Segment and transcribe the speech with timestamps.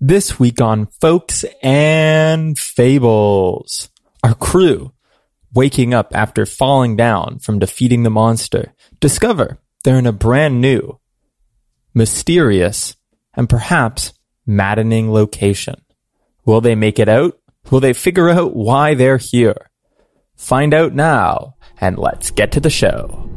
[0.00, 3.88] This week on Folks and Fables,
[4.22, 4.92] our crew,
[5.52, 11.00] waking up after falling down from defeating the monster, discover they're in a brand new,
[11.94, 12.94] mysterious,
[13.34, 14.12] and perhaps
[14.46, 15.82] maddening location.
[16.44, 17.36] Will they make it out?
[17.72, 19.68] Will they figure out why they're here?
[20.36, 23.28] Find out now, and let's get to the show.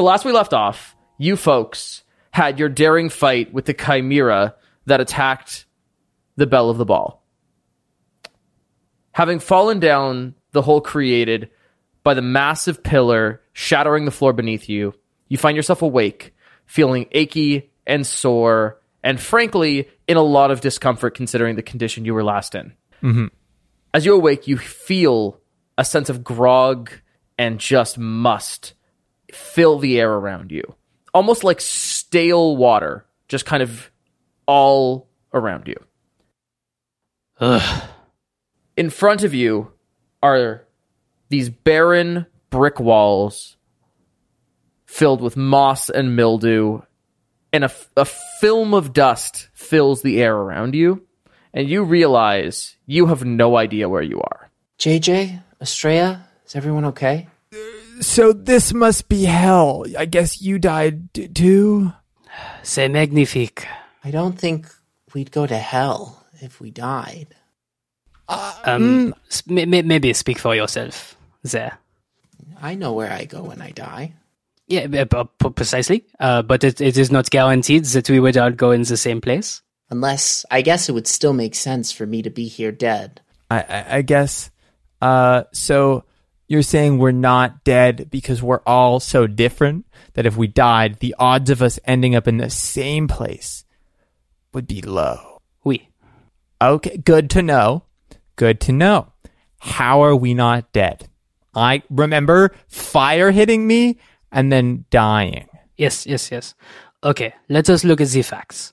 [0.00, 4.54] So last we left off, you folks had your daring fight with the chimera
[4.86, 5.66] that attacked
[6.36, 7.22] the belle of the ball.
[9.12, 11.50] Having fallen down the hole created
[12.02, 14.94] by the massive pillar shattering the floor beneath you,
[15.28, 16.34] you find yourself awake,
[16.64, 22.14] feeling achy and sore, and frankly, in a lot of discomfort considering the condition you
[22.14, 22.72] were last in.
[23.02, 23.26] Mm-hmm.
[23.92, 25.38] As you awake, you feel
[25.76, 26.90] a sense of grog
[27.36, 28.72] and just must
[29.34, 30.62] fill the air around you.
[31.12, 33.90] Almost like stale water, just kind of
[34.46, 35.76] all around you.
[37.40, 37.82] Ugh.
[38.76, 39.72] In front of you
[40.22, 40.66] are
[41.28, 43.56] these barren brick walls
[44.86, 46.80] filled with moss and mildew,
[47.52, 51.06] and a, f- a film of dust fills the air around you,
[51.54, 54.50] and you realize you have no idea where you are.
[54.78, 57.28] JJ, Estrella, is everyone okay?
[58.00, 59.84] So this must be hell.
[59.98, 61.92] I guess you died t- too?
[62.62, 63.66] C'est magnifique.
[64.04, 64.66] I don't think
[65.14, 67.28] we'd go to hell if we died.
[68.64, 71.78] Um, s- may- may- maybe speak for yourself there.
[72.62, 74.14] I know where I go when I die.
[74.68, 76.04] Yeah, b- b- p- precisely.
[76.20, 79.20] Uh, but it, it is not guaranteed that we would all go in the same
[79.20, 79.62] place.
[79.90, 83.20] Unless, I guess it would still make sense for me to be here dead.
[83.50, 84.50] I, I, I guess.
[85.02, 86.04] Uh, so
[86.50, 91.14] you're saying we're not dead because we're all so different that if we died, the
[91.16, 93.64] odds of us ending up in the same place
[94.52, 95.38] would be low.
[95.62, 95.88] Oui.
[96.60, 97.84] Okay, good to know.
[98.34, 99.12] Good to know.
[99.60, 101.08] How are we not dead?
[101.54, 104.00] I remember fire hitting me
[104.32, 105.46] and then dying.
[105.76, 106.56] Yes, yes, yes.
[107.04, 108.72] Okay, let us look at the facts.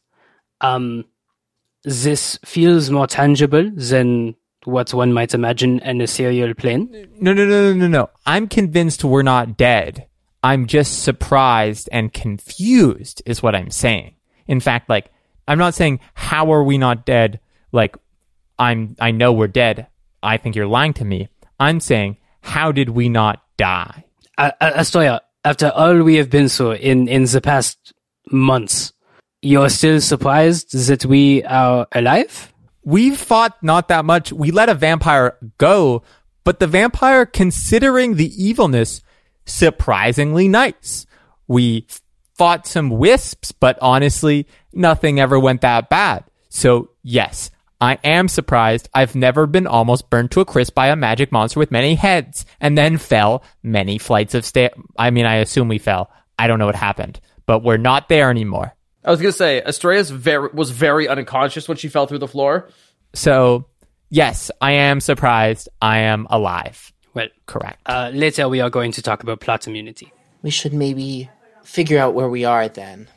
[0.61, 1.05] Um,
[1.83, 4.35] this feels more tangible than
[4.67, 6.89] what one might imagine an ethereal plane.
[7.19, 8.09] No, no, no, no, no, no.
[8.25, 10.07] I'm convinced we're not dead.
[10.43, 14.15] I'm just surprised and confused, is what I'm saying.
[14.45, 15.09] In fact, like,
[15.47, 17.39] I'm not saying how are we not dead.
[17.71, 17.95] Like,
[18.59, 19.87] I'm, I know we're dead.
[20.21, 21.29] I think you're lying to me.
[21.59, 24.03] I'm saying, how did we not die?
[24.37, 27.93] Uh, Astoria, after all we have been through in, in the past
[28.29, 28.91] months,
[29.41, 32.51] you're still surprised that we are alive?
[32.87, 34.31] We've fought not that much.
[34.31, 36.03] We let a vampire go,
[36.45, 39.01] but the vampire, considering the evilness,
[39.43, 41.05] surprisingly nice.
[41.49, 41.85] We
[42.35, 46.23] fought some wisps, but honestly, nothing ever went that bad.
[46.47, 48.87] So yes, I am surprised.
[48.93, 52.45] I've never been almost burned to a crisp by a magic monster with many heads
[52.61, 54.71] and then fell many flights of stairs.
[54.97, 56.09] I mean, I assume we fell.
[56.39, 58.76] I don't know what happened, but we're not there anymore.
[59.07, 62.69] I was gonna say Estrella's very was very unconscious when she fell through the floor.
[63.13, 63.65] So
[64.09, 65.69] yes, I am surprised.
[65.81, 66.91] I am alive.
[67.13, 67.79] Well, Correct.
[67.85, 70.11] uh, later we are going to talk about plot immunity.
[70.43, 71.29] We should maybe
[71.63, 73.07] figure out where we are then.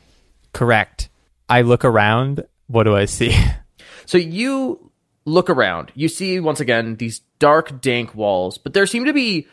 [0.53, 1.09] Correct.
[1.49, 2.45] I look around.
[2.67, 3.35] What do I see?
[4.07, 4.91] So you
[5.23, 5.93] look around.
[5.95, 9.47] You see once again these dark, dank walls, but there seem to be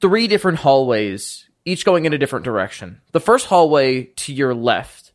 [0.00, 3.02] three different hallways, each going in a different direction.
[3.12, 5.11] The first hallway to your left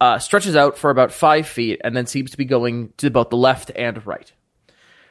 [0.00, 3.30] uh, stretches out for about five feet and then seems to be going to both
[3.30, 4.32] the left and right.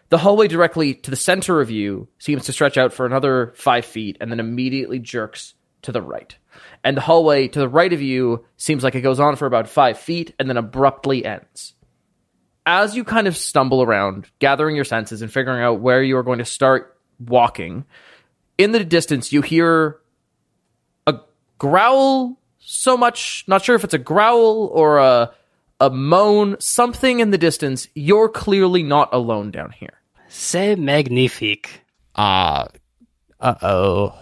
[0.10, 3.86] The hallway directly to the center of you seems to stretch out for another five
[3.86, 5.54] feet and then immediately jerks
[5.84, 6.36] to the right.
[6.84, 9.70] And the hallway to the right of you seems like it goes on for about
[9.70, 11.76] five feet and then abruptly ends.
[12.66, 16.24] As you kind of stumble around, gathering your senses and figuring out where you are
[16.24, 17.86] going to start walking,
[18.58, 20.00] in the distance you hear
[21.06, 21.20] a
[21.60, 25.32] growl so much not sure if it's a growl or a
[25.82, 31.82] a moan something in the distance you're clearly not alone down here C'est magnifique.
[32.16, 32.68] Uh,
[33.40, 34.14] uh oh.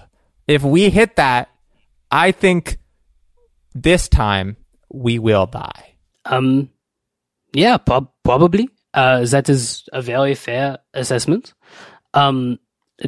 [0.47, 1.49] If we hit that,
[2.09, 2.79] I think
[3.75, 4.55] this time
[4.89, 5.95] we will die.
[6.25, 6.69] Um,
[7.53, 8.69] yeah, prob- probably.
[8.93, 11.53] Uh, that is a very fair assessment.
[12.13, 12.57] Um,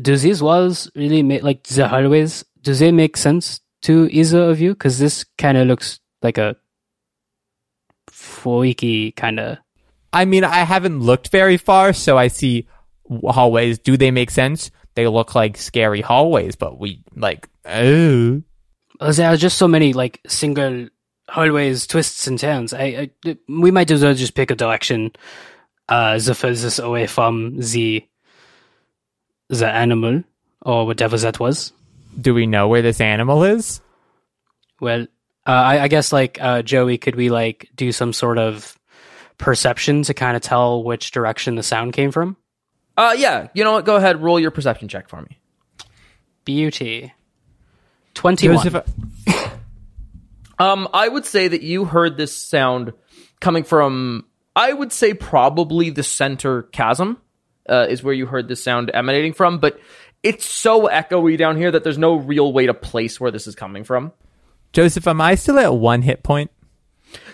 [0.02, 2.44] do these walls really make like the hallways?
[2.62, 4.72] Do they make sense to either of you?
[4.72, 6.56] Because this kind of looks like a
[8.08, 9.58] freaky kind of.
[10.12, 12.68] I mean, I haven't looked very far, so I see
[13.10, 13.80] hallways.
[13.80, 14.72] Do they make sense?
[14.96, 18.42] They look like scary hallways, but we like, oh.
[19.00, 20.90] There are just so many like single
[21.30, 22.74] hallways, twists and turns.
[22.74, 25.12] I, I we might as well just pick a direction,
[25.88, 28.06] uh, the furthest away from the
[29.48, 30.24] the animal
[30.62, 31.72] or whatever that was.
[32.20, 33.82] Do we know where this animal is?
[34.80, 35.04] Well,
[35.48, 38.78] uh, I, I guess like uh, Joey, could we like do some sort of
[39.38, 42.38] perception to kind of tell which direction the sound came from?
[43.00, 45.40] uh yeah you know what go ahead roll your perception check for me
[46.46, 47.14] Beauty.
[48.16, 48.58] Twenty-one.
[48.58, 48.84] Joseph,
[50.60, 52.92] um i would say that you heard this sound
[53.40, 57.18] coming from i would say probably the center chasm
[57.70, 59.80] uh, is where you heard this sound emanating from but
[60.24, 63.56] it's so echoey down here that there's no real way to place where this is
[63.56, 64.12] coming from
[64.72, 66.52] Joseph, am I still at one hit point?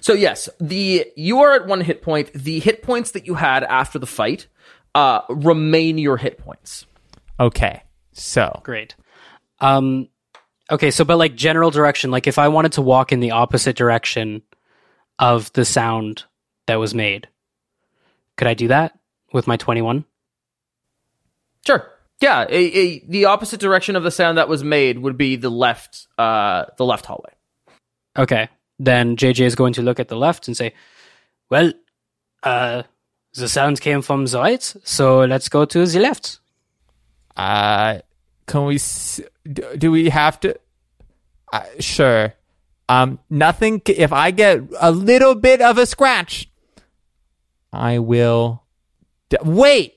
[0.01, 2.31] So yes, the you are at one hit point.
[2.33, 4.47] The hit points that you had after the fight
[4.93, 6.85] uh, remain your hit points.
[7.39, 7.81] Okay,
[8.13, 8.95] so Great.
[9.59, 10.07] Um,
[10.71, 13.75] okay, so but like general direction, like if I wanted to walk in the opposite
[13.75, 14.41] direction
[15.19, 16.23] of the sound
[16.67, 17.27] that was made,
[18.37, 18.97] could I do that
[19.33, 20.05] with my twenty-one?
[21.67, 21.91] Sure.
[22.21, 25.49] Yeah, a, a, the opposite direction of the sound that was made would be the
[25.49, 27.31] left, uh, the left hallway.
[28.17, 28.47] Okay,
[28.79, 30.73] then JJ is going to look at the left and say,
[31.49, 31.73] "Well,
[32.43, 32.83] uh,
[33.33, 36.39] the sound came from the right, so let's go to the left."
[37.35, 37.99] uh,
[38.47, 38.75] can we?
[38.75, 39.19] s-
[39.51, 40.55] Do, do we have to?
[41.51, 42.33] Uh, sure.
[42.87, 43.81] Um, nothing.
[43.85, 46.47] c- If I get a little bit of a scratch,
[47.73, 48.63] I will.
[49.29, 49.94] D- wait,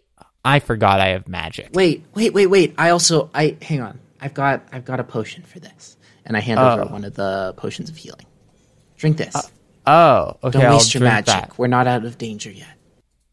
[0.48, 1.70] I forgot I have magic.
[1.74, 2.74] Wait, wait, wait, wait.
[2.78, 4.00] I also I hang on.
[4.18, 5.98] I've got I've got a potion for this.
[6.24, 6.86] And I hand over oh.
[6.86, 8.24] one of the potions of healing.
[8.96, 9.34] Drink this.
[9.34, 9.42] Uh,
[9.86, 10.58] oh, okay.
[10.58, 11.26] Don't I'll waste your drink magic.
[11.26, 11.58] that.
[11.58, 12.68] We're not out of danger yet.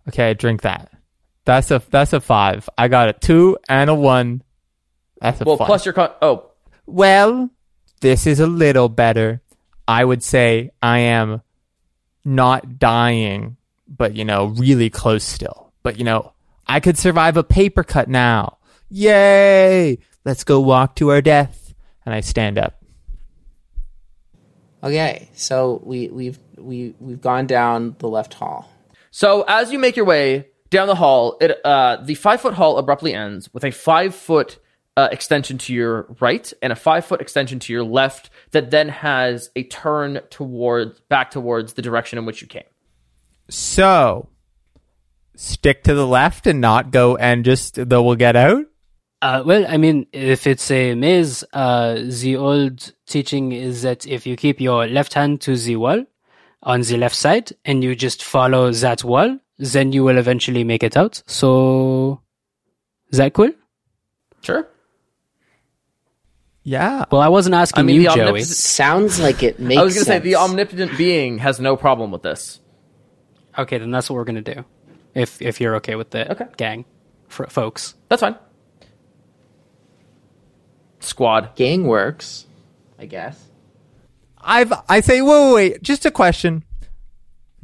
[0.10, 0.92] Okay, drink that.
[1.46, 2.70] That's a that's a five.
[2.78, 4.44] I got a two and a one.
[5.22, 5.68] That's a Well, five.
[5.68, 6.52] plus your con- oh,
[6.86, 7.50] Well,
[8.02, 9.42] this is a little better.
[9.88, 11.42] I would say I am
[12.26, 13.56] not dying,
[13.88, 15.72] but you know, really close still.
[15.82, 16.34] But you know,
[16.68, 18.58] I could survive a paper cut now.
[18.90, 20.00] Yay!
[20.24, 21.74] Let's go walk to our death.
[22.06, 22.84] And I stand up.
[24.84, 28.70] Okay, so we we've we we've gone down the left hall.
[29.10, 32.78] So as you make your way down the hall, it uh, the five foot hall
[32.78, 34.60] abruptly ends with a five foot
[34.98, 38.90] uh, extension to your right and a five foot extension to your left that then
[38.90, 42.64] has a turn towards back towards the direction in which you came.
[43.50, 44.30] So,
[45.36, 48.66] stick to the left and not go and just, though we'll get out?
[49.22, 54.28] Uh, well, I mean, if it's a maze, uh, the old teaching is that if
[54.28, 56.04] you keep your left hand to the wall
[56.64, 60.84] on the left side and you just follow that wall, then you will eventually make
[60.84, 61.24] it out.
[61.28, 62.22] So,
[63.10, 63.52] is that cool?
[64.42, 64.68] Sure.
[66.64, 67.06] Yeah.
[67.12, 68.42] Well, I wasn't asking I mean, you, the Joey.
[68.44, 72.12] Sounds like it makes I was going to say the omnipotent being has no problem
[72.12, 72.60] with this.
[73.58, 74.66] Okay, then that's what we're gonna do.
[75.16, 76.46] If if you're okay with it, Okay.
[76.58, 76.86] gang,
[77.32, 77.96] f- folks.
[78.10, 78.36] That's fine.
[81.00, 81.56] Squad.
[81.56, 82.46] gang works,
[83.00, 83.42] I guess.
[84.42, 86.64] I've I say wait, wait, wait, just a question.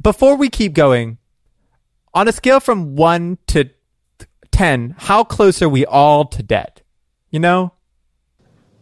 [0.00, 1.18] Before we keep going,
[2.14, 3.70] on a scale from one to
[4.50, 6.82] ten, how close are we all to debt?
[7.30, 7.72] You know,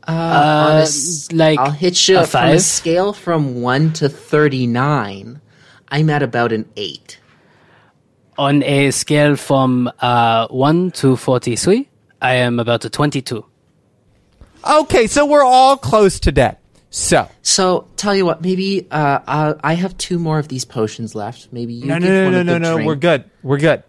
[0.06, 3.60] Uh, on a Uh, s- like I'll hit you a up from a scale from
[3.62, 5.40] one to thirty-nine.
[5.88, 7.18] I'm at about an eight.
[8.40, 11.90] On a scale from uh, one to forty-three,
[12.22, 13.44] I am about a twenty-two.
[14.64, 16.56] okay, so we're all close to dead.
[16.88, 21.52] So So tell you what, maybe uh, I have two more of these potions left.
[21.52, 22.86] Maybe you no, give no, no, one no, a no, good no, drink.
[22.86, 23.82] we're good, we're good,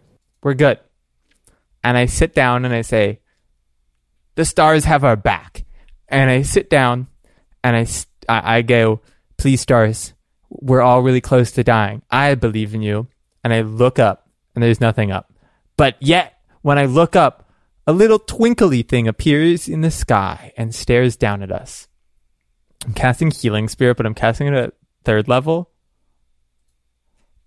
[0.44, 0.80] we're good.
[1.82, 3.22] And I sit down and I say,
[4.36, 5.64] the stars have our back.
[6.10, 7.08] And I sit down
[7.64, 7.88] and I
[8.28, 9.00] I go,
[9.38, 10.14] please, stars,
[10.50, 12.02] we're all really close to dying.
[12.12, 13.08] I believe in you.
[13.46, 14.21] And I look up,
[14.56, 15.34] and there's nothing up.
[15.78, 17.50] But yet, when I look up,
[17.88, 21.88] a little twinkly thing appears in the sky and stares down at us.
[22.86, 25.70] I'm casting Healing Spirit, but I'm casting it at third level.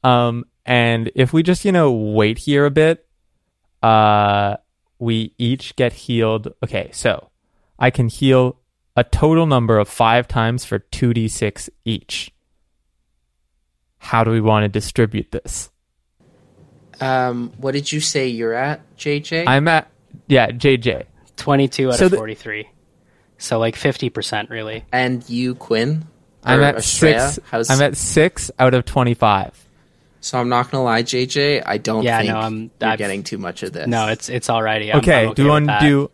[0.03, 3.07] Um, and if we just, you know, wait here a bit,
[3.83, 4.57] uh,
[4.99, 6.53] we each get healed.
[6.63, 7.31] Okay, so
[7.79, 8.61] I can heal
[8.97, 12.31] a total number of five times for 2d6 each.
[13.99, 15.71] How do we want to distribute this?
[17.01, 19.45] Um, what did you say you're at, JJ?
[19.47, 19.89] I'm at,
[20.27, 21.05] yeah, JJ.
[21.37, 22.69] 22 out So of the- 43.
[23.39, 24.85] So like 50% really.
[24.93, 26.07] and you, Quinn?
[26.45, 27.31] I'm at Estrella?
[27.31, 27.47] six.
[27.51, 29.53] How's- I'm at six out of 25.
[30.21, 31.63] So I'm not gonna lie, JJ.
[31.67, 33.87] I don't Yeah, think no, I'm- you're I've- getting too much of this.
[33.87, 34.91] No, it's it's alrighty.
[34.93, 36.11] I'm, okay, I'm okay do you want to do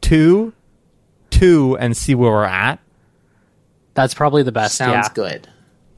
[0.00, 0.52] two,
[1.30, 2.78] two, and see where we're at?
[3.94, 4.76] That's probably the best.
[4.76, 5.12] sounds yeah.
[5.14, 5.48] good.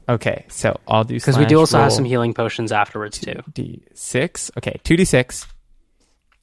[0.09, 3.43] Okay, so I'll do Because we do slash also have some healing potions afterwards too.
[3.51, 4.49] d6.
[4.57, 5.45] Okay, 2d6.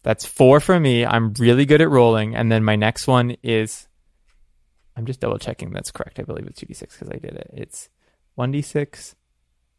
[0.04, 1.04] That's four for me.
[1.04, 2.36] I'm really good at rolling.
[2.36, 3.88] And then my next one is.
[4.96, 6.20] I'm just double checking that's correct.
[6.20, 7.50] I believe it's 2d6 because I did it.
[7.52, 7.90] It's
[8.38, 9.14] 1d6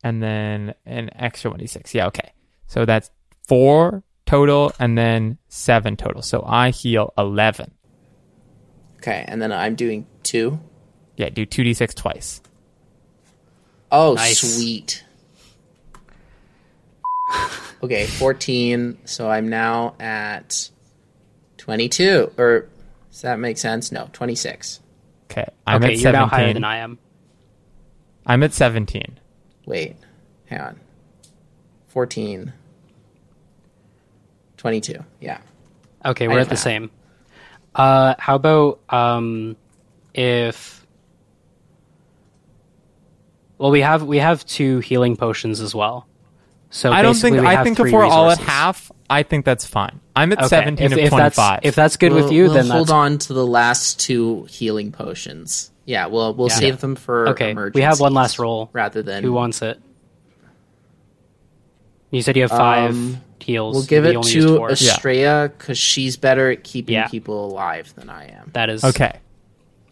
[0.04, 1.94] and then an extra 1d6.
[1.94, 2.34] Yeah, okay.
[2.68, 3.10] So that's
[3.48, 6.22] four total and then seven total.
[6.22, 7.72] So I heal 11.
[8.98, 10.60] Okay, and then I'm doing two.
[11.16, 12.42] Yeah, do 2d6 twice.
[13.92, 14.40] Oh, Nice.
[14.56, 15.04] sweet.
[17.84, 18.98] okay, 14.
[19.06, 20.70] So I'm now at
[21.58, 22.32] 22.
[22.38, 22.68] Or
[23.12, 23.92] does that make sense?
[23.92, 24.82] No, 26.
[25.32, 26.14] Okay, I'm okay, at you're 17.
[26.22, 26.98] now higher than I am.
[28.26, 29.20] I'm at 17.
[29.66, 29.96] Wait,
[30.46, 30.80] hang on.
[31.90, 32.54] 14.
[34.58, 35.04] 22.
[35.22, 35.40] Yeah.
[36.06, 36.58] Okay, we're at the that.
[36.58, 36.90] same.
[37.76, 39.56] Uh, how about um,
[40.14, 40.77] if
[43.58, 46.08] well, we have we have two healing potions as well.
[46.70, 47.40] So I don't think.
[47.40, 50.00] we I think if we're all at half, I think that's fine.
[50.16, 51.36] I'm at Okay, 17 if, of if 25.
[51.36, 54.00] That's, if that's good we'll, with you, we'll then hold that's on to the last
[54.00, 55.72] two healing potions.
[55.86, 56.56] Yeah, we'll we'll Yeah.
[56.56, 57.54] save them for okay.
[57.74, 58.70] We have one last roll.
[58.74, 59.80] rather than Who wants it?
[62.12, 63.76] You said you have five Um, heals.
[63.76, 64.72] We'll give it to four.
[64.72, 67.08] Estrella because she's better at keeping Yeah.
[67.08, 68.50] people alive than I am.
[68.54, 69.14] That is Okay.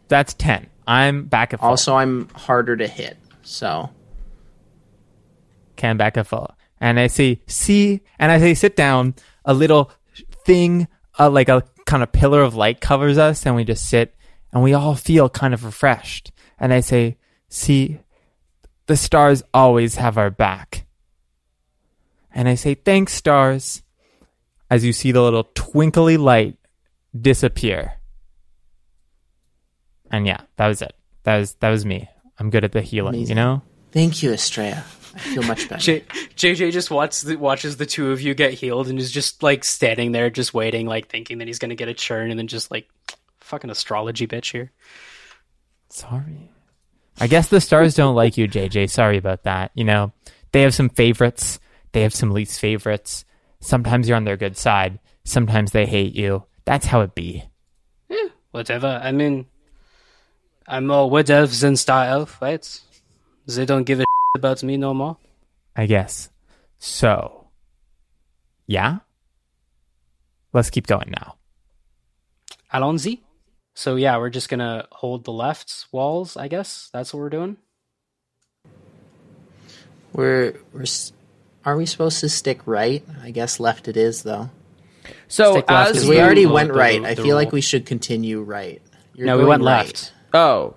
[0.07, 0.67] That's 10.
[0.87, 1.69] I'm back at full.
[1.69, 3.89] Also, I'm harder to hit, so
[5.81, 6.53] I'm back at full.
[6.81, 9.91] And I say, see, and I sit down, a little
[10.45, 10.87] thing,
[11.17, 14.15] uh, like a kind of pillar of light covers us, and we just sit,
[14.51, 16.31] and we all feel kind of refreshed.
[16.59, 17.99] And I say, see,
[18.87, 20.85] the stars always have our back.
[22.33, 23.81] And I say, thanks, stars,
[24.69, 26.57] as you see the little twinkly light
[27.19, 27.93] disappear.
[30.11, 30.93] And yeah, that was it.
[31.23, 32.09] That was that was me.
[32.39, 33.61] I'm good at the healing, you know?
[33.91, 34.83] thank you, Estrella.
[35.15, 35.81] I feel much better.
[35.81, 36.01] J-
[36.35, 39.63] JJ just watches the, watches the two of you get healed and is just like
[39.63, 42.69] standing there, just waiting, like thinking that he's gonna get a churn, and then just
[42.69, 42.89] like
[43.39, 44.71] fucking astrology bitch here.
[45.89, 46.51] Sorry.
[47.19, 48.89] I guess the stars don't like you, JJ.
[48.89, 49.71] Sorry about that.
[49.73, 50.11] You know,
[50.51, 51.59] they have some favorites,
[51.93, 53.23] they have some least favorites.
[53.61, 56.43] Sometimes you're on their good side, sometimes they hate you.
[56.65, 57.45] That's how it be.
[58.09, 58.99] Yeah, Whatever.
[59.01, 59.45] I mean,
[60.67, 62.81] I'm more wood elf than star elf, right?
[63.47, 65.17] They don't give a shit about me no more.
[65.75, 66.29] I guess.
[66.79, 67.47] So,
[68.65, 68.99] yeah?
[70.53, 71.35] Let's keep going now.
[72.73, 73.19] Allons-y.
[73.75, 76.37] So yeah, we're just gonna hold the left walls.
[76.37, 77.57] I guess that's what we're doing.
[80.13, 80.85] We're we're
[81.65, 83.03] are we supposed to stick right?
[83.21, 84.49] I guess left it is though.
[85.27, 87.01] So as we already went right.
[87.01, 88.81] the I feel like we should continue right.
[89.13, 90.13] You're No, we going went right.
[90.35, 90.45] Left.
[90.49, 90.75] oh,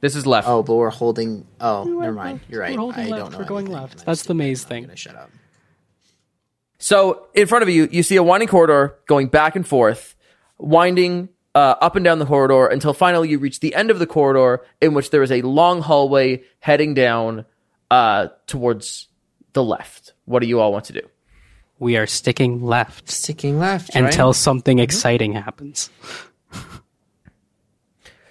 [0.00, 0.46] this is left.
[0.48, 1.46] Oh, but we're holding.
[1.60, 2.40] Oh, never mind.
[2.48, 2.72] You're right.
[2.74, 3.22] We're holding I left.
[3.22, 3.38] don't know.
[3.38, 4.06] We're going anything, left.
[4.06, 4.82] That's the maze I'm thing.
[4.84, 5.30] gonna shut up.
[6.78, 10.14] So in front of you, you see a winding corridor going back and forth,
[10.58, 14.06] winding uh, up and down the corridor until finally you reach the end of the
[14.06, 17.46] corridor, in which there is a long hallway heading down
[17.90, 19.08] uh, towards
[19.54, 20.12] the left.
[20.26, 21.08] What do you all want to do?
[21.78, 24.34] We are sticking left Sticking left until right?
[24.34, 25.90] something exciting happens.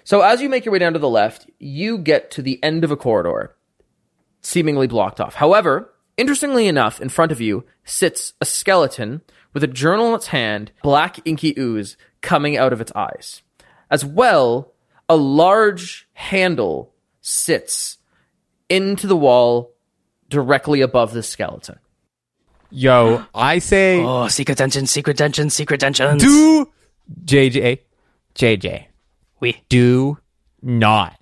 [0.04, 2.84] So as you make your way down to the left, you get to the end
[2.84, 3.56] of a corridor,
[4.42, 5.34] seemingly blocked off.
[5.36, 9.22] However, interestingly enough, in front of you sits a skeleton
[9.54, 13.42] with a journal in its hand, black inky ooze coming out of its eyes.
[13.90, 14.72] As well,
[15.08, 17.98] a large handle sits
[18.68, 19.72] into the wall
[20.28, 21.78] directly above the skeleton.
[22.70, 26.22] Yo, I say Oh, secret dungeon, secret dungeon, secret dungeons.
[26.22, 26.68] do
[27.24, 27.78] JJ
[28.34, 28.86] JJ
[29.44, 30.16] we do
[30.62, 31.20] not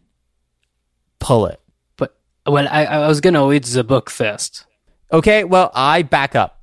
[1.19, 1.61] pull it.
[1.97, 4.65] But well, I, I was gonna read the book first.
[5.13, 6.61] Okay, well, I back up.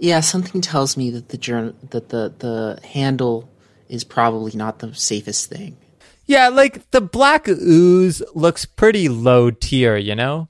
[0.00, 3.50] Yeah, something tells me that the journal that the the handle
[3.88, 5.76] is probably not the safest thing.
[6.24, 10.46] Yeah, like the black ooze looks pretty low tier, you know?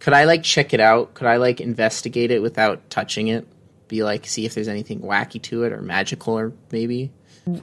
[0.00, 1.14] Could I like check it out?
[1.14, 3.48] Could I like investigate it without touching it?
[3.88, 7.10] Be like, see if there's anything wacky to it or magical or maybe.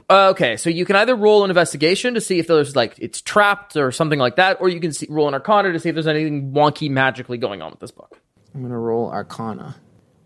[0.08, 3.20] Uh, okay, so you can either roll an investigation to see if there's like it's
[3.20, 5.94] trapped or something like that, or you can see, roll an arcana to see if
[5.94, 8.20] there's anything wonky magically going on with this book.
[8.54, 9.76] I'm gonna roll Arcana.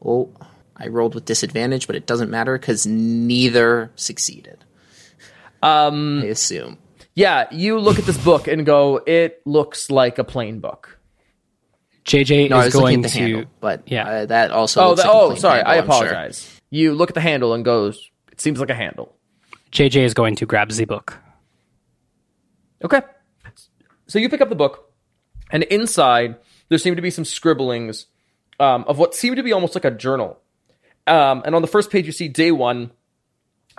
[0.05, 0.33] Oh,
[0.77, 4.65] I rolled with disadvantage, but it doesn't matter because neither succeeded.
[5.63, 6.79] Um, I assume.
[7.15, 10.99] Yeah, you look at this book and go, it looks like a plain book.
[12.05, 14.09] JJ No, I is was going at the to handle, but yeah.
[14.09, 14.83] uh, that also.
[14.83, 16.07] Oh, looks the, like a oh, plain sorry, handle, I I'm sure.
[16.09, 16.61] apologize.
[16.69, 19.17] You look at the handle and goes, it seems like a handle.
[19.73, 21.19] JJ is going to grab the book.
[22.85, 23.01] Okay.
[24.07, 24.93] So you pick up the book,
[25.51, 26.37] and inside
[26.69, 28.07] there seem to be some scribblings
[28.61, 30.39] um, of what seem to be almost like a journal.
[31.07, 32.93] Um, and on the first page, you see day one.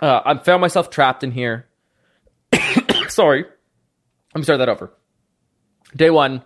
[0.00, 1.66] Uh, I found myself trapped in here.
[3.08, 3.42] Sorry.
[3.42, 4.92] Let me start that over.
[5.96, 6.42] Day one.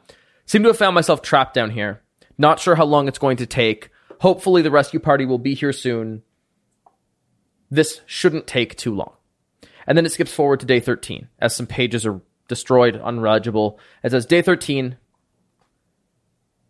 [0.47, 2.03] Seem to have found myself trapped down here.
[2.39, 3.91] Not sure how long it's going to take.
[4.21, 6.23] Hopefully, the rescue party will be here soon.
[7.71, 9.15] This shouldn't take too long.
[9.87, 13.79] And then it skips forward to day 13 as some pages are destroyed, unreadable.
[14.03, 14.97] It says, Day 13.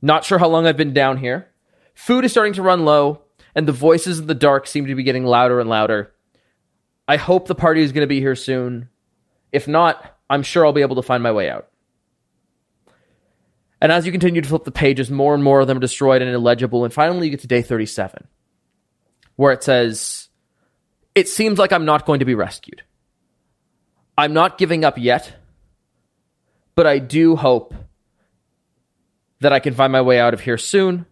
[0.00, 1.48] Not sure how long I've been down here.
[1.94, 3.22] Food is starting to run low,
[3.54, 6.12] and the voices in the dark seem to be getting louder and louder.
[7.06, 8.88] I hope the party is going to be here soon.
[9.52, 11.68] If not, I'm sure I'll be able to find my way out.
[13.80, 16.22] And as you continue to flip the pages, more and more of them are destroyed
[16.22, 16.84] and illegible.
[16.84, 18.28] And finally, you get to day 37,
[19.36, 20.28] where it says,
[21.14, 22.82] It seems like I'm not going to be rescued.
[24.22, 25.32] I'm not giving up yet,
[26.76, 27.74] but I do hope
[29.40, 31.06] that I can find my way out of here soon.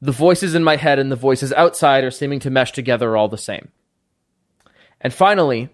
[0.00, 3.26] The voices in my head and the voices outside are seeming to mesh together all
[3.26, 3.72] the same.
[5.00, 5.68] And finally,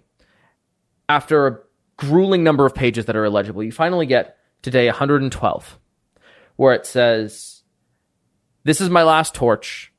[1.07, 1.59] after a
[1.99, 5.79] grueling number of pages that are illegible, you finally get to day 112,
[6.57, 7.62] where it says,
[8.64, 9.93] This is my last torch.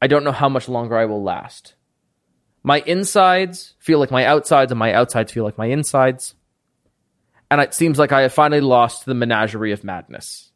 [0.00, 1.74] I don't know how much longer I will last.
[2.62, 6.34] My insides feel like my outsides, and my outsides feel like my insides.
[7.50, 10.52] And it seems like I have finally lost the menagerie of madness.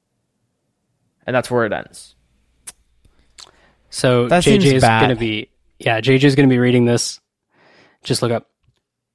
[1.27, 2.14] And that's where it ends.
[3.90, 7.21] So That JJ is going to be yeah, JJ is going to be reading this.
[8.03, 8.49] Just look up.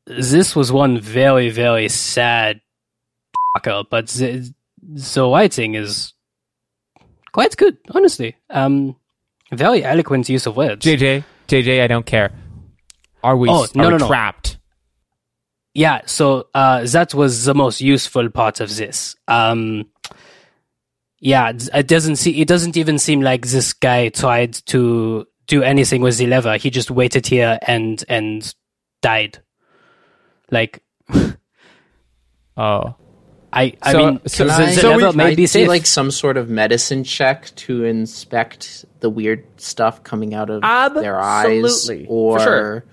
[0.06, 2.62] This was one very very sad
[3.56, 6.14] fucker, but the, the writing is
[7.32, 8.36] quite good, honestly.
[8.50, 8.96] Um,
[9.52, 10.86] very eloquent use of words.
[10.86, 12.32] JJ, JJ, I don't care.
[13.24, 14.08] Are we, Oh, no, are we no, no.
[14.08, 14.58] trapped?
[15.74, 19.16] Yeah, so uh, that was the most useful part of this.
[19.28, 19.86] Um,
[21.20, 22.42] yeah, it doesn't see.
[22.42, 26.58] It doesn't even seem like this guy tried to do anything with the lever.
[26.58, 28.54] He just waited here and and
[29.02, 29.40] died.
[30.52, 30.82] Like
[32.58, 32.96] Oh.
[33.52, 35.68] I, I So- mean, so- the, the so we- lever Can I be safe.
[35.68, 40.62] like some sort of medicine check to inspect the weird stuff coming out of
[40.94, 42.06] their eyes, Absolutely.
[42.06, 42.86] For or sure.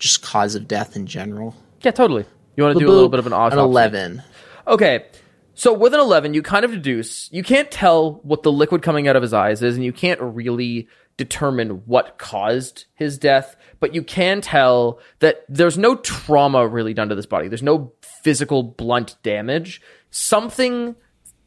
[0.00, 1.54] Just cause of death in general?
[1.82, 2.24] Yeah, totally.
[2.56, 3.58] You want to do a little bit of an autopsy?
[3.58, 4.22] An eleven.
[4.66, 5.06] Okay.
[5.54, 9.08] So with an 11, you kind of deduce, you can't tell what the liquid coming
[9.08, 13.94] out of his eyes is, and you can't really determine what caused his death, but
[13.94, 17.48] you can tell that there's no trauma really done to this body.
[17.48, 19.82] There's no physical blunt damage.
[20.10, 20.96] Something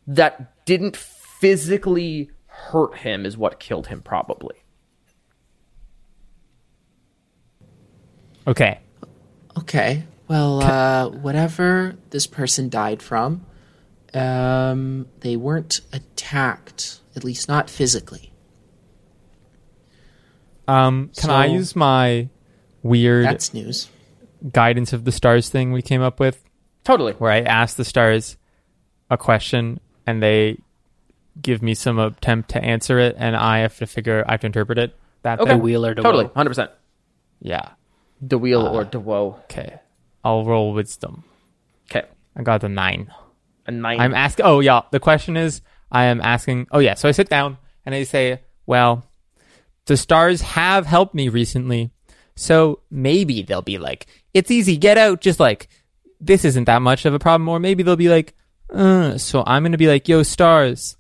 [0.06, 4.63] that didn't physically hurt him is what killed him, probably.
[8.48, 8.80] Okay.
[9.58, 10.04] Okay.
[10.28, 13.46] Well, uh, whatever this person died from,
[14.14, 18.32] um, they weren't attacked, at least not physically.
[20.68, 22.30] Um, can I use my
[22.84, 23.90] weird That's news.
[24.52, 26.44] guidance of the stars thing we came up with,
[26.84, 27.14] Totally.
[27.14, 28.38] where I ask the stars
[29.10, 30.58] a question and they
[31.42, 34.46] give me some attempt to answer it, and I have to figure, I have to
[34.48, 34.96] interpret it.
[35.24, 35.50] That Okay.
[35.50, 35.64] the thing?
[35.64, 36.26] wheel or Totally.
[36.26, 36.70] 100%.
[37.42, 37.70] Yeah.
[38.26, 39.40] The wheel or the woe.
[39.46, 39.80] Okay.
[40.24, 41.26] I'll roll wisdom.
[41.92, 42.08] Okay.
[42.36, 43.14] I got a nine.
[43.66, 44.00] A nine.
[44.00, 44.46] I'm asking.
[44.46, 44.82] Oh yeah.
[44.92, 46.68] The question is, I am asking.
[46.72, 46.94] Oh yeah.
[46.94, 49.06] So I sit down and I say, well,
[49.86, 51.92] the stars have helped me recently,
[52.36, 55.20] so maybe they'll be like, it's easy, get out.
[55.20, 55.68] Just like
[56.22, 58.34] this isn't that much of a problem, or maybe they'll be like,
[58.70, 59.18] uh.
[59.18, 60.96] So I'm gonna be like, yo, stars,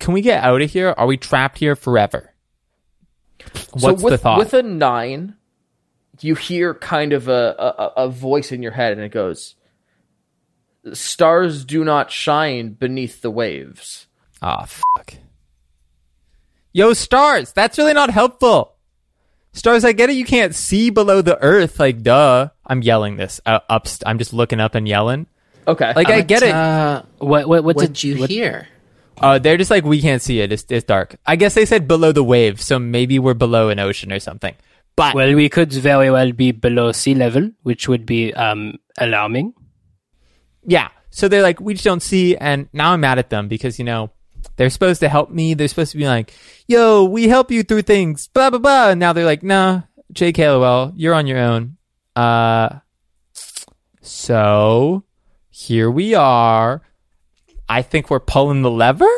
[0.00, 0.92] can we get out of here?
[0.96, 2.34] Are we trapped here forever?
[3.72, 4.38] What's so with, the thought?
[4.38, 5.36] With a nine,
[6.24, 9.54] you hear kind of a, a, a voice in your head, and it goes,
[10.92, 14.06] stars do not shine beneath the waves.
[14.42, 15.14] Ah, fuck.
[16.72, 18.74] Yo, stars, that's really not helpful.
[19.52, 20.16] Stars, I get it.
[20.16, 21.80] You can't see below the earth.
[21.80, 22.50] Like, duh.
[22.64, 23.88] I'm yelling this uh, up.
[24.06, 25.26] I'm just looking up and yelling.
[25.66, 25.92] Okay.
[25.96, 26.54] Like, I get it.
[26.54, 28.68] Uh, What what what, what did did you what- hear?
[29.20, 30.50] Uh, they're just like, we can't see it.
[30.50, 31.16] It's, it's dark.
[31.26, 34.54] I guess they said below the waves, so maybe we're below an ocean or something.
[35.00, 39.54] But Well, we could very well be below sea level, which would be um, alarming.
[40.64, 40.88] yeah.
[41.12, 42.36] So they're like, we just don't see.
[42.36, 44.10] And now I'm mad at them because, you know,
[44.56, 45.54] they're supposed to help me.
[45.54, 46.32] They're supposed to be like,
[46.68, 48.90] yo, we help you through things, blah, blah, blah.
[48.90, 49.82] And now they're like, nah,
[50.12, 51.78] Jake Hallowell, you're on your own.
[52.14, 52.78] Uh,
[54.00, 55.02] so
[55.50, 56.82] here we are.
[57.68, 59.10] I think we're pulling the lever.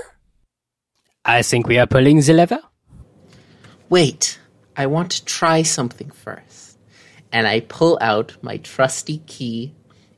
[1.25, 2.61] I think we are pulling the lever.
[3.91, 4.39] Wait,
[4.77, 6.79] I want to try something first.
[7.31, 9.75] And I pull out my trusty key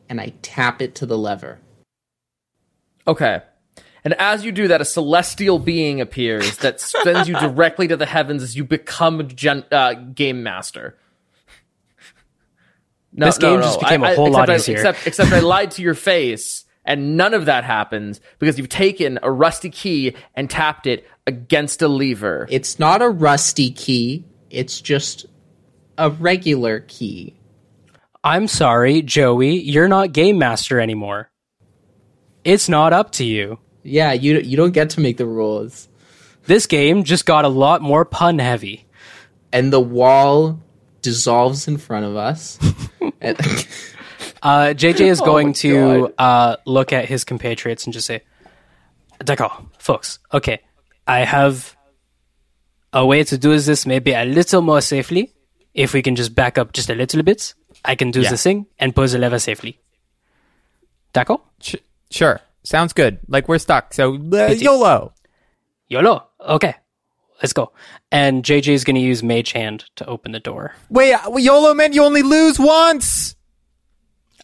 [0.08, 1.60] and I tap it to the lever.
[3.06, 3.42] Okay.
[4.04, 8.06] And as you do that, a celestial being appears that sends you directly to the
[8.06, 10.98] heavens as you become a gen- uh, game master.
[13.12, 14.76] No, This game just became a whole except lot I, easier.
[14.76, 19.18] Except, except I lied to your face, and none of that happens because you've taken
[19.22, 22.46] a rusty key and tapped it against a lever.
[22.50, 25.26] It's not a rusty key, it's just
[25.98, 27.34] a regular key.
[28.22, 31.30] I'm sorry, Joey, you're not game master anymore.
[32.42, 33.58] It's not up to you.
[33.82, 35.88] Yeah, you you don't get to make the rules.
[36.46, 38.86] This game just got a lot more pun heavy.
[39.52, 40.60] And the wall
[41.02, 42.58] dissolves in front of us.
[44.44, 48.20] Uh, JJ is Oh going my to uh, look at his compatriots and just say,
[49.20, 50.60] D'accord, folks, okay,
[51.06, 51.74] I have
[52.94, 55.32] a way to do this maybe a little more safely.
[55.74, 57.52] If we can just back up just a little bit,
[57.84, 58.30] I can do Yeah.
[58.30, 59.78] this thing and pull the lever safely.
[61.12, 61.40] D'accord?
[62.10, 62.40] Sure.
[62.62, 63.18] Sounds good.
[63.28, 63.92] Like we're stuck.
[63.92, 65.12] So uh, YOLO.
[65.88, 66.26] YOLO.
[66.40, 66.74] Okay,
[67.42, 67.72] let's go.
[68.10, 70.74] And JJ is going to use Mage Hand to open the door.
[70.88, 73.34] Wait, uh, YOLO meant you only lose once.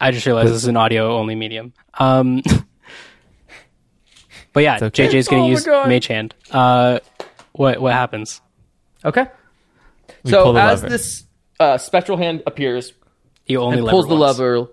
[0.00, 1.72] I just realized this is an audio only medium.
[1.98, 2.42] Um,
[4.52, 5.08] but yeah, okay.
[5.08, 6.34] JJ is going to Oh use Mage Hand.
[6.50, 6.98] Uh,
[7.52, 8.40] what what happens?
[9.04, 9.26] Okay.
[10.24, 10.90] We so pull the as lever.
[10.92, 11.24] this
[11.58, 12.92] uh, spectral hand appears
[13.44, 14.38] he only and pulls the once.
[14.38, 14.68] lever,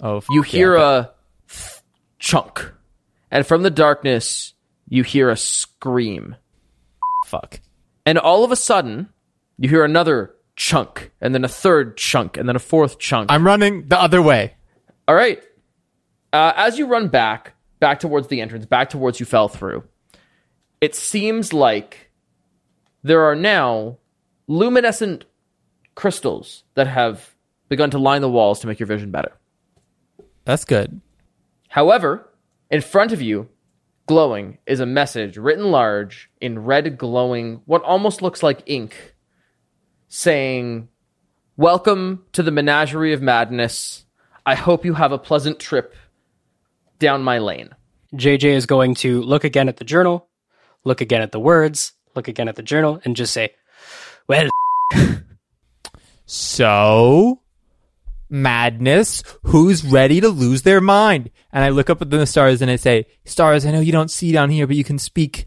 [0.00, 1.08] Oh, f- you yeah, hear okay.
[1.08, 1.10] a
[1.48, 1.80] th-
[2.18, 2.72] chunk,
[3.30, 4.52] and from the darkness
[4.88, 6.36] you hear a scream.
[7.26, 7.60] fuck.
[8.06, 9.08] And all of a sudden,
[9.56, 13.30] you hear another chunk, and then a third chunk, and then a fourth chunk.
[13.32, 14.54] I'm running the other way.
[15.08, 15.42] All right.
[16.32, 19.84] Uh, as you run back, back towards the entrance, back towards you fell through,
[20.84, 22.10] it seems like
[23.02, 23.96] there are now
[24.48, 25.24] luminescent
[25.94, 27.34] crystals that have
[27.70, 29.32] begun to line the walls to make your vision better.
[30.44, 31.00] That's good.
[31.70, 32.28] However,
[32.70, 33.48] in front of you,
[34.06, 39.14] glowing, is a message written large in red glowing, what almost looks like ink,
[40.08, 40.88] saying,
[41.56, 44.04] Welcome to the Menagerie of Madness.
[44.44, 45.94] I hope you have a pleasant trip
[46.98, 47.70] down my lane.
[48.14, 50.28] JJ is going to look again at the journal,
[50.84, 53.54] look again at the words, look again at the journal, and just say,
[54.28, 54.48] "Well,
[56.26, 57.40] So,
[58.28, 59.22] madness.
[59.44, 61.30] Who's ready to lose their mind?
[61.52, 64.10] And I look up at the stars and I say, Stars, I know you don't
[64.10, 65.46] see down here, but you can speak.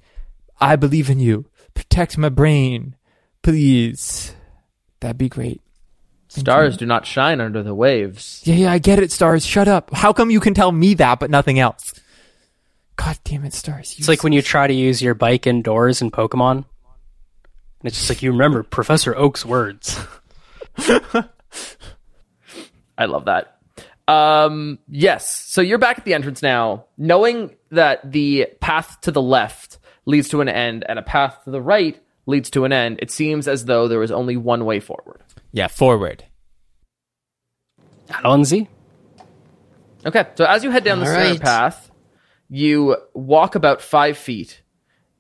[0.60, 1.50] I believe in you.
[1.74, 2.96] Protect my brain.
[3.42, 4.34] Please.
[5.00, 5.62] That'd be great.
[6.30, 8.42] Stars do not shine under the waves.
[8.44, 9.46] Yeah, yeah, I get it, stars.
[9.46, 9.94] Shut up.
[9.94, 11.94] How come you can tell me that, but nothing else?
[12.98, 13.96] God damn it, stars.
[13.98, 16.66] it's like when you try to use your bike indoors in Pokemon."
[17.80, 20.00] And it's just like you remember Professor Oak's words.
[22.98, 23.60] I love that.
[24.08, 25.28] Um, yes.
[25.46, 30.30] So you're back at the entrance now, knowing that the path to the left leads
[30.30, 33.00] to an end and a path to the right leads to an end.
[33.02, 35.22] It seems as though there is only one way forward.
[35.52, 36.24] Yeah, forward.
[38.10, 38.68] Allons-y,
[40.06, 40.26] Okay.
[40.36, 41.87] So as you head down the All center path,
[42.50, 44.62] you walk about five feet,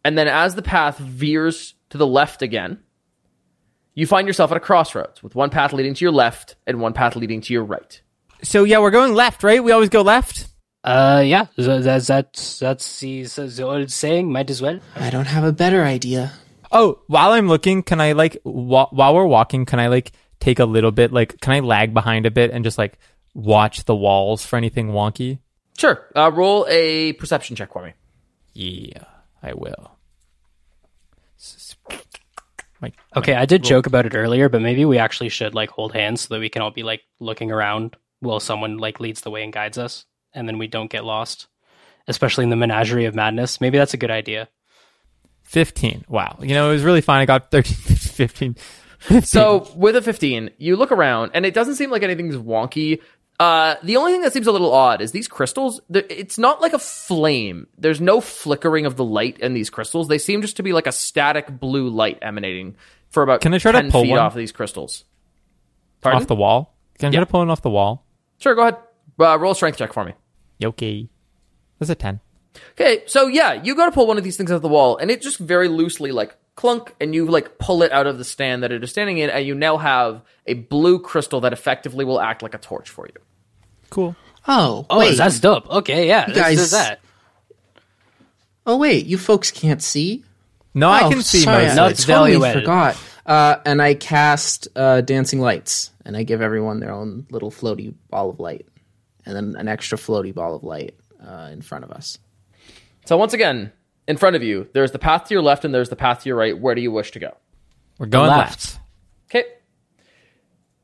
[0.03, 2.79] and then as the path veers to the left again,
[3.93, 6.93] you find yourself at a crossroads with one path leading to your left and one
[6.93, 8.01] path leading to your right.
[8.43, 9.63] So, yeah, we're going left, right?
[9.63, 10.47] We always go left?
[10.83, 14.31] uh, yeah, th- that's that's that's the, the old saying.
[14.31, 14.79] Might as well.
[14.95, 16.31] I don't have a better idea.
[16.71, 20.59] Oh, while I'm looking, can I, like, wa- while we're walking, can I, like, take
[20.59, 22.99] a little bit, like, can I lag behind a bit and just, like,
[23.33, 25.39] watch the walls for anything wonky?
[25.77, 26.05] Sure.
[26.15, 27.93] Uh, roll a perception check for me.
[28.53, 29.03] Yeah,
[29.41, 29.91] I will.
[32.81, 35.93] My, Okay, I did joke about it earlier, but maybe we actually should like hold
[35.93, 39.31] hands so that we can all be like looking around while someone like leads the
[39.31, 41.47] way and guides us, and then we don't get lost,
[42.07, 43.61] especially in the menagerie of madness.
[43.61, 44.49] Maybe that's a good idea.
[45.43, 46.05] 15.
[46.09, 46.37] Wow.
[46.41, 47.21] You know, it was really fine.
[47.21, 48.55] I got 13, 15.
[48.99, 49.21] 15.
[49.21, 53.01] So with a 15, you look around and it doesn't seem like anything's wonky.
[53.39, 55.79] Uh, the only thing that seems a little odd is these crystals.
[55.91, 57.67] It's not like a flame.
[57.77, 60.07] There's no flickering of the light in these crystals.
[60.07, 62.75] They seem just to be like a static blue light emanating
[63.09, 64.19] for about Can I try to pull feet one?
[64.19, 65.03] off of these crystals.
[66.01, 66.21] Pardon?
[66.21, 66.75] off the wall.
[66.97, 67.19] Can I Yeah.
[67.19, 68.05] try to pull it off the wall?
[68.39, 68.77] Sure, go ahead.
[69.19, 70.13] Uh, roll a strength check for me.
[70.63, 71.07] Okay.
[71.79, 72.19] That's a 10.
[72.71, 75.11] Okay, so yeah, you go to pull one of these things off the wall, and
[75.11, 78.63] it just very loosely like clunk, and you like pull it out of the stand
[78.63, 82.19] that it is standing in, and you now have a blue crystal that effectively will
[82.19, 83.21] act like a torch for you.
[83.89, 84.15] Cool.
[84.47, 85.17] Oh, Oh, wait.
[85.17, 85.69] that's dope.
[85.69, 86.99] Okay, yeah, let's do guys- that.
[88.65, 89.05] Oh, wait.
[89.05, 90.23] You folks can't see?
[90.73, 92.07] No, I Oh, can see sorry, most No, of it's it.
[92.07, 92.97] totally forgot.
[93.25, 97.93] Uh, and I cast uh, dancing lights, and I give everyone their own little floaty
[98.09, 98.67] ball of light,
[99.25, 100.95] and then an extra floaty ball of light
[101.25, 102.17] uh, in front of us.
[103.05, 103.71] So once again,
[104.07, 106.29] in front of you, there's the path to your left and there's the path to
[106.29, 106.57] your right.
[106.57, 107.35] Where do you wish to go?
[107.99, 108.75] We're going Left.
[108.75, 108.79] left.
[109.29, 109.45] Okay.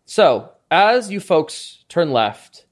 [0.06, 2.63] So as you folks turn left,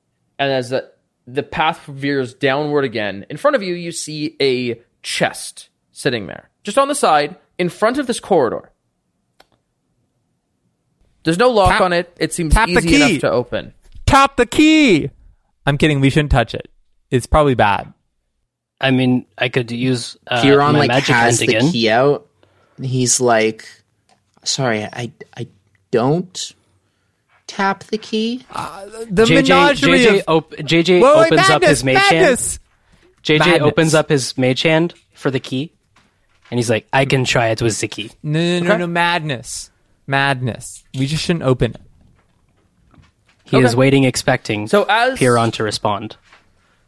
[0.42, 0.92] and as the,
[1.28, 6.50] the path veers downward again, in front of you, you see a chest sitting there,
[6.64, 8.72] just on the side, in front of this corridor.
[11.24, 12.16] There's no lock Tap- on it.
[12.20, 12.96] It seems tap the easy key.
[12.96, 13.74] enough to open.
[14.08, 15.12] Tap the key.
[15.66, 16.00] I'm kidding.
[16.00, 16.70] We shouldn't touch it.
[17.12, 17.94] It's probably bad.
[18.80, 21.72] I mean, I could use uh, Huron my like magic has hand the again.
[21.72, 22.28] key out.
[22.82, 23.68] He's like,
[24.44, 25.48] "Sorry, I I
[25.92, 26.54] don't
[27.52, 30.24] tap the key." Uh, the JJ, menagerie JJ, of...
[30.28, 32.38] op- JJ Whoa, wait, opens up his mage hand.
[33.24, 33.62] JJ Madness.
[33.62, 35.72] opens up his mage hand for the key,
[36.50, 38.78] and he's like, "I can try it with the key." No, no, no, Okay.
[38.80, 39.70] no, madness.
[40.08, 40.84] Madness.
[40.98, 41.82] We just shouldn't open it.
[43.46, 43.66] He Okay.
[43.66, 46.16] is waiting, expecting So as Piron to respond.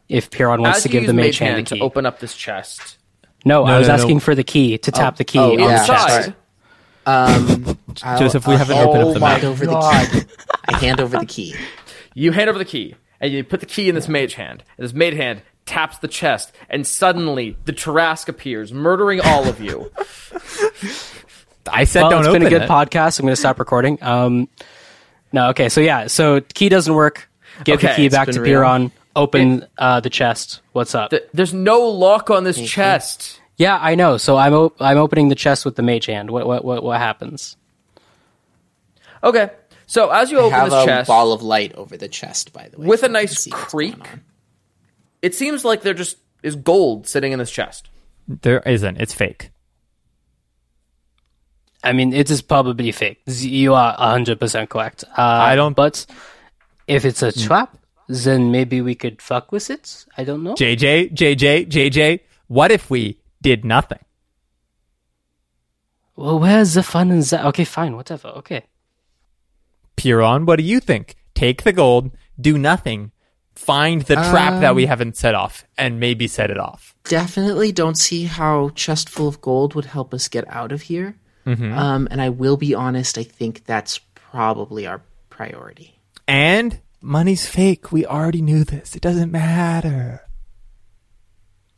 [0.08, 1.78] If Piron wants to give use the mage mage hand the hand key.
[1.78, 2.98] to open up this chest,
[3.44, 4.02] no, No, I was no, no.
[4.02, 5.16] asking for the key to tap oh.
[5.18, 5.66] the key oh, on yeah.
[5.80, 5.90] the chest.
[5.90, 6.34] outside,
[7.06, 9.44] Um, I'll- Joseph, we I'll haven't opened up the map.
[9.44, 10.22] over the key.
[10.68, 11.54] I hand over the key.
[12.14, 14.64] you hand over the key, and you put the key in this mage hand.
[14.78, 19.60] And this mage hand taps the chest, and suddenly the Tarrasque appears, murdering all of
[19.60, 19.90] you.
[21.70, 22.68] I said Well, don't it's open been a good it.
[22.68, 23.18] podcast.
[23.18, 23.98] I'm going to stop recording.
[24.02, 24.48] Um,
[25.32, 27.28] no, okay, so yeah, so key doesn't work.
[27.64, 28.60] Give the key back to real.
[28.62, 28.92] Piron.
[29.16, 30.60] Open uh, the chest.
[30.72, 31.10] What's up?
[31.10, 33.40] Th- There's no lock on this chest.
[33.56, 34.16] Yeah, I know.
[34.16, 36.30] So I'm op- I'm opening the chest with the mage hand.
[36.30, 37.56] What what what what happens?
[39.22, 39.50] Okay,
[39.86, 42.52] so as you I open have this a chest, ball of light over the chest,
[42.52, 44.08] by the way, With a so you nice creak.
[45.22, 47.88] it seems like there just is gold sitting in this chest.
[48.28, 48.98] There isn't.
[49.00, 49.50] It's fake.
[51.82, 53.20] I mean, it is probably fake.
[53.26, 55.04] You are 100% correct.
[55.16, 56.06] Uh, I don't- But
[56.86, 57.76] if it's a trap,
[58.08, 60.04] then maybe we could fuck with it.
[60.16, 60.54] I don't know.
[60.54, 62.20] JJ, JJ, JJ.
[62.48, 64.00] What if we did nothing?
[66.16, 67.44] well, where's the fun in that?
[67.46, 68.28] Okay, fine, whatever.
[68.28, 68.64] Okay.
[69.96, 71.16] Piron, what do you think?
[71.34, 73.10] Take the gold, do nothing,
[73.54, 76.94] find the trap that Um, we haven't set off, and maybe set it off.
[77.04, 81.16] Definitely don't see how chest full of gold would help us get out of here.
[81.46, 81.72] Mm-hmm.
[81.76, 85.98] Um, and I will be honest, I think that's probably our priority.
[86.28, 87.90] And money's fake.
[87.92, 88.94] We already knew this.
[88.94, 90.22] It doesn't matter.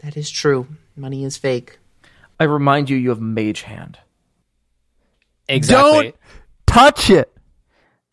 [0.00, 0.68] That is true.
[0.96, 1.78] Money is fake.
[2.40, 3.98] I remind you, you have mage hand.
[5.48, 6.02] Exactly.
[6.02, 6.14] Don't
[6.66, 7.32] touch it.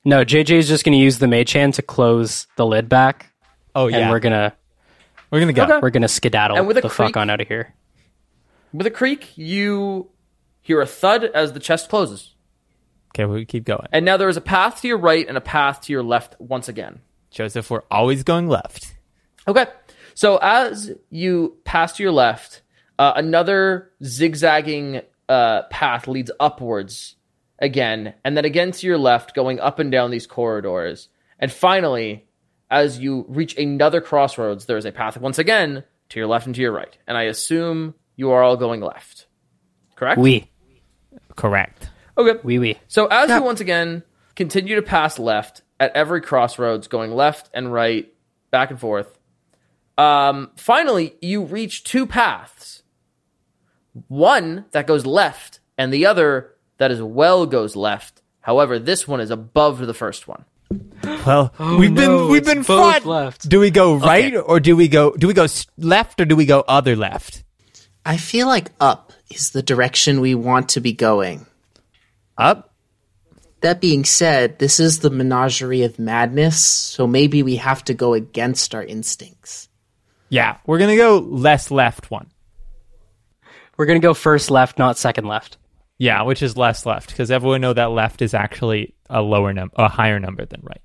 [0.05, 3.33] No, JJ is just going to use the mage hand to close the lid back,
[3.75, 4.53] Oh and yeah, we're gonna
[5.31, 5.63] we're gonna go.
[5.63, 5.79] Okay.
[5.81, 7.73] we're gonna skedaddle And with the creak- fuck on out of here.
[8.73, 10.09] With a creak, you
[10.61, 12.35] hear a thud as the chest closes.
[13.15, 13.87] Okay, we keep going.
[13.91, 16.35] And now there is a path to your right and a path to your left
[16.39, 17.01] once again.
[17.31, 18.95] Joseph, we're always going left.
[19.47, 19.65] Okay.
[20.15, 22.61] So as you pass to your left,
[22.99, 27.15] uh, another zigzagging uh, path leads upwards
[27.59, 31.09] again, and then again to your left, going up and down these corridors.
[31.39, 32.27] And finally,
[32.69, 36.55] as you reach another crossroads, there is a path once again to your left and
[36.55, 36.97] to your right.
[37.07, 39.27] And I assume you are all going left.
[39.95, 40.19] Correct?
[40.19, 40.49] We,
[41.35, 41.89] Correct.
[42.17, 42.39] Okay.
[42.43, 42.79] we, we.
[42.87, 44.03] So as you once again
[44.35, 48.13] continue to pass left at every crossroads, going left and right,
[48.51, 49.17] back and forth,
[49.97, 52.82] um, finally you reach two paths.
[54.07, 58.21] One that goes left, and the other that as well goes left.
[58.41, 60.45] However, this one is above the first one.
[61.03, 63.05] Well, oh, we've been we've been both fought.
[63.05, 63.47] left.
[63.47, 64.37] Do we go right Okay.
[64.37, 65.45] or do we go do we go
[65.77, 67.43] left or do we go other left?
[68.05, 71.45] I feel like up is the direction we want to be going.
[72.37, 72.73] Up.
[73.61, 78.13] That being said, this is the menagerie of madness, so maybe we have to go
[78.13, 79.69] against our instincts.
[80.27, 82.27] Yeah, we're gonna go less left one.
[83.77, 85.57] We're gonna go first left, not second left.
[85.97, 89.73] Yeah, which is less left because everyone know that left is actually a lower number,
[89.77, 90.81] a higher number than right.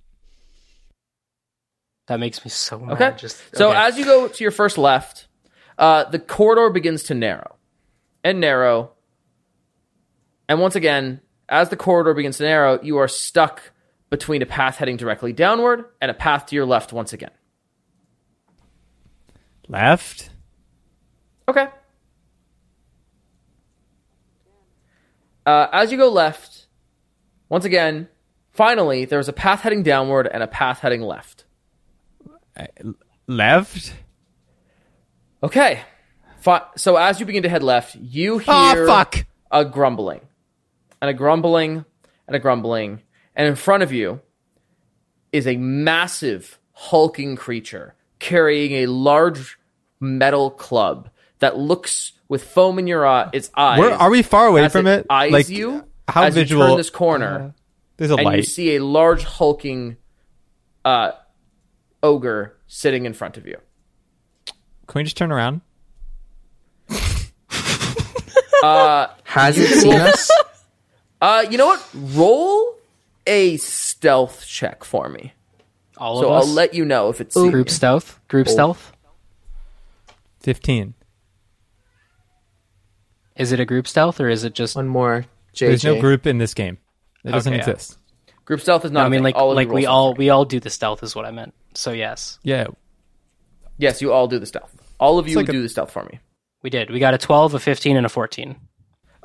[2.07, 2.93] That makes me so mad.
[2.93, 3.15] Okay.
[3.19, 3.79] Just so okay.
[3.79, 5.29] as you go to your first left,
[5.77, 7.57] uh, the corridor begins to narrow
[8.25, 8.93] and narrow.
[10.49, 13.73] And once again, as the corridor begins to narrow, you are stuck
[14.11, 17.31] between a path heading directly downward and a path to your left once again.
[19.69, 20.31] Left.
[21.47, 21.69] Okay.
[25.49, 26.67] Uh, as you go left,
[27.49, 28.07] once again,
[28.51, 31.47] finally, there's a path heading downward and a path heading left.
[33.27, 33.95] Left.
[35.43, 35.81] Okay.
[36.41, 39.25] Fi- so as you begin to head left, you hear Oh fuck!
[39.51, 40.21] a grumbling,
[41.01, 41.87] and a grumbling,
[42.27, 43.01] and a grumbling,
[43.35, 44.21] and in front of you
[45.33, 49.59] is a massive hulking creature carrying a large
[49.99, 51.09] metal club
[51.39, 53.79] that looks with foam in your eye, its eyes.
[53.79, 55.07] Where are we far away as from it it?
[55.11, 56.63] Eyes like you how as visual?
[56.65, 57.55] you turn this corner,
[57.97, 58.47] There's a and you light.
[58.47, 59.97] see a large hulking
[60.85, 61.13] uh,
[62.03, 63.57] ogre sitting in front of you.
[64.87, 65.61] Can we just turn around?
[68.63, 70.31] Has it seen us?
[71.21, 71.85] Uh, you know what?
[71.93, 72.77] Roll
[73.27, 75.33] a stealth check for me.
[75.97, 78.21] all So of I'll let you know if it's seen group stealth.
[78.29, 78.93] Group stealth.
[80.39, 80.95] Fifteen.
[83.39, 84.77] Is it a group stealth or is it just?
[84.77, 85.25] One more.
[85.55, 85.59] JJ.
[85.69, 86.79] There's no group in this game.
[87.25, 87.71] It doesn't Okay, yeah.
[87.71, 87.99] exist.
[88.45, 89.07] Group stealth is not.
[89.07, 91.31] I mean, like, all like we all we all do the stealth is what I
[91.31, 91.55] meant.
[91.75, 92.69] So yes, Yeah.
[93.77, 94.75] Yes, you all do the stealth.
[94.99, 96.19] All of you like a- do the stealth for me.
[96.63, 96.91] we did.
[96.91, 98.57] We got a twelve, a fifteen, and a fourteen.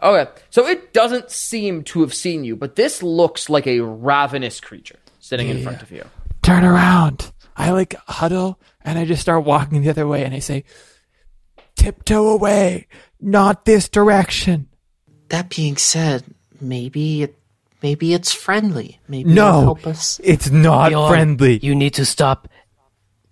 [0.01, 4.59] Okay, so it doesn't seem to have seen you, but this looks like a ravenous
[4.59, 6.03] creature sitting in front of you.
[6.41, 7.31] Turn around.
[7.55, 10.65] I like huddle and I just start walking the other way and I say,
[11.75, 12.87] tiptoe away,
[13.23, 14.67] not this direction.
[15.29, 16.23] That being said,
[16.61, 17.35] maybe it,
[17.81, 18.99] maybe it's friendly.
[19.07, 20.19] Maybe it'll No, help us.
[20.23, 21.57] it's not Bjorn, friendly.
[21.59, 22.47] You need to stop.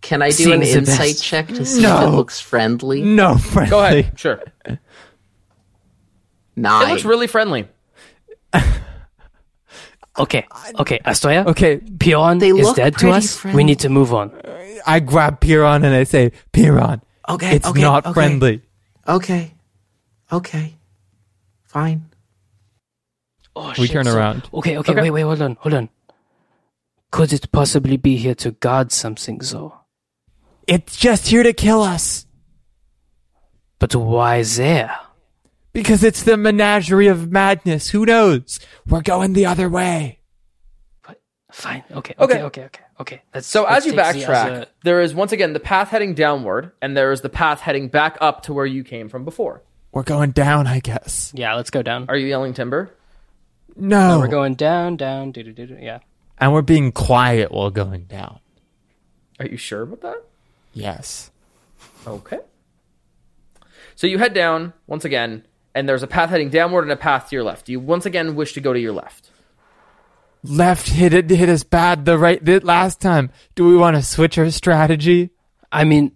[0.01, 1.23] Can I do Seeing an the insight best.
[1.23, 2.07] check to see if No.
[2.07, 3.01] it looks friendly?
[3.03, 3.69] no friendly.
[3.69, 4.41] Go ahead, sure.
[4.67, 4.77] Nine.
[6.55, 6.89] It Nine.
[6.89, 7.67] looks really friendly.
[10.19, 10.45] Okay,
[10.77, 11.45] okay, Astoya.
[11.47, 13.33] Okay, Piron They is look dead to us.
[13.37, 13.55] friendly.
[13.57, 14.29] We need to move on.
[14.85, 18.13] I grab Piron and I say, Piron, Okay, it's okay, not okay.
[18.13, 18.61] friendly.
[19.07, 19.53] Okay.
[20.31, 20.75] Okay.
[21.63, 22.09] Fine.
[23.55, 24.49] Oh, We shit, turn so- around.
[24.53, 25.01] Okay, okay, Okay.
[25.01, 25.89] wait, wait, hold on, hold on.
[27.11, 29.75] Could it possibly be here to guard something, though?
[30.67, 32.25] It's just here to kill us.
[33.79, 34.95] But why there?
[35.73, 37.89] Because it's the menagerie of madness.
[37.89, 38.59] Who knows?
[38.87, 40.19] We're going the other way.
[41.51, 41.83] Fine.
[41.91, 42.13] Okay.
[42.17, 42.35] Okay.
[42.35, 42.43] Okay.
[42.43, 42.63] Okay.
[42.65, 42.81] Okay.
[43.01, 43.21] Okay.
[43.33, 45.89] Let's, So let's as you take the backtrack, other- there is once again the path
[45.89, 49.25] heading downward, and there is the path heading back up to where you came from
[49.25, 49.61] before.
[49.91, 51.31] We're going down, I guess.
[51.35, 52.05] yeah, let's go down.
[52.09, 52.91] Are you yelling timber?
[53.75, 54.15] No.
[54.15, 55.77] Oh, we're going down, down, do do do.
[55.79, 55.99] Yeah.
[56.39, 58.39] and we're being quiet while going down.
[59.39, 60.23] Are you sure about that?
[60.73, 61.31] Yes.
[62.07, 62.39] Okay.
[63.95, 67.29] So you head down once again, and there's a path heading downward and a path
[67.29, 67.65] to your left.
[67.65, 69.29] Do you once again wish to go to your left?
[70.43, 73.29] Left hit it hit us bad the right did last time.
[73.55, 75.29] Do we want to switch our strategy?
[75.71, 76.13] I mean,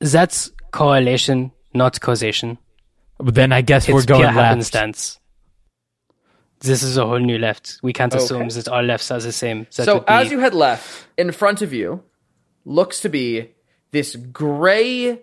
[0.00, 2.58] that's correlation, not causation.
[3.20, 4.38] Then I guess It's we're going pure left.
[4.38, 5.18] happenstance.
[6.60, 7.78] This is a whole new left.
[7.82, 8.54] We can't assume Okay.
[8.54, 9.66] that all lefts are the same.
[9.76, 12.02] That so would be- as you head left, in front of you
[12.64, 13.50] looks to be
[13.92, 15.20] this gray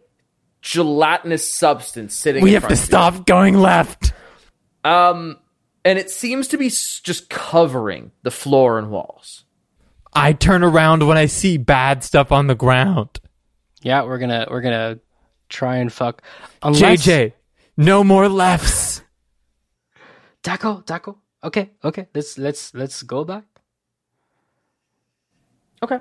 [0.62, 2.42] gelatinous substance sitting.
[2.44, 4.14] We in have to stop going left.
[4.84, 5.38] Um,
[5.84, 9.44] and it seems to be just covering the floor and walls.
[10.14, 13.20] I turn around when I see bad stuff on the ground.
[13.82, 15.00] yeah, we're gonna we're gonna
[15.50, 16.22] try and fuck.
[16.64, 17.34] Unless, JJ,
[17.78, 19.02] no more lefts.
[20.44, 21.18] Taco, taco.
[21.44, 22.08] Okay, okay.
[22.14, 23.44] Let's let's let's go back.
[25.84, 26.00] Okay.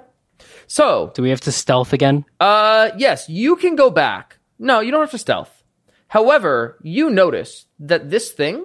[0.66, 2.24] So, Do we have to stealth again?
[2.40, 4.38] uh, yes, you can go back.
[4.59, 5.62] No, you don't have to stealth.
[6.09, 8.64] However, you notice that this thing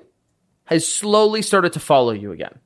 [0.66, 2.60] has slowly started to follow you again.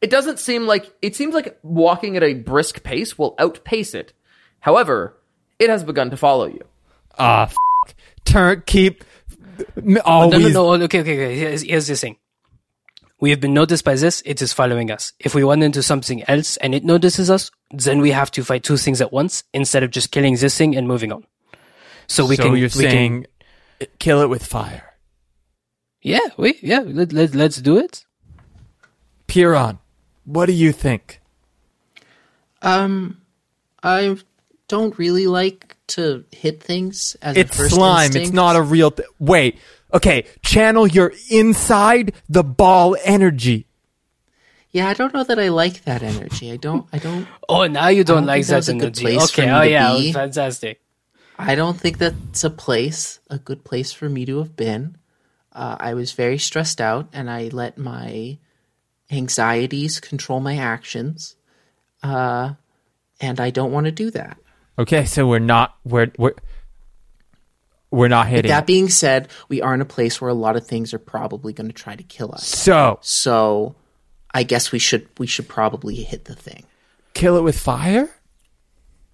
[0.00, 4.12] It doesn't seem like it seems like walking at a brisk pace will outpace it.
[4.60, 5.18] However,
[5.58, 6.62] it has begun to follow you.
[7.18, 9.04] Ah, f- turn keep
[9.76, 10.72] m- No, no, no.
[10.84, 11.36] Okay, okay, okay.
[11.36, 12.16] Here's, here's the thing.
[13.20, 14.22] We have been noticed by this.
[14.24, 15.12] It is following us.
[15.18, 18.62] If we run into something else and it notices us, then we have to fight
[18.64, 21.24] two things at once instead of just killing this thing and moving on.
[22.06, 22.56] So we so can.
[22.56, 23.26] you're we can-
[23.98, 24.94] kill it with fire.
[26.02, 26.80] yeah, we, yeah.
[26.80, 28.04] Let, let, let's do it.
[29.26, 29.78] Piron,
[30.24, 31.20] what do you think?
[32.62, 33.20] Um,
[33.82, 34.16] I
[34.70, 38.06] don't really like to hit things as It's a first slime.
[38.06, 38.28] instinct.
[38.28, 38.90] It's not a real.
[38.90, 39.58] Th- Wait.
[39.92, 40.24] Okay.
[40.42, 43.66] Channel your inside the ball energy.
[44.72, 46.52] Yeah, I don't know that I like that energy.
[46.52, 46.86] I don't.
[46.92, 47.26] I don't.
[47.48, 49.02] Oh, now you don't, don't like that that was a good energy.
[49.02, 50.12] place for Okay, me oh to yeah, be.
[50.12, 50.80] fantastic.
[51.36, 54.96] I don't think that's a place, a good place for me to have been.
[55.52, 58.38] Uh, I was very stressed out, and I let my
[59.10, 61.34] anxieties control my actions.
[62.02, 62.54] Uh,
[63.20, 64.38] and I don't want to do that.
[64.80, 65.04] Okay.
[65.04, 65.76] So we're not.
[65.84, 66.34] We're we're
[67.90, 68.50] we're not hitting.
[68.50, 71.52] That being said, we are in a place where a lot of things are probably
[71.52, 72.46] going to try to kill us.
[72.46, 73.74] so So,
[74.32, 76.64] I guess we should we should probably hit the thing.
[77.14, 78.08] kill it with fire.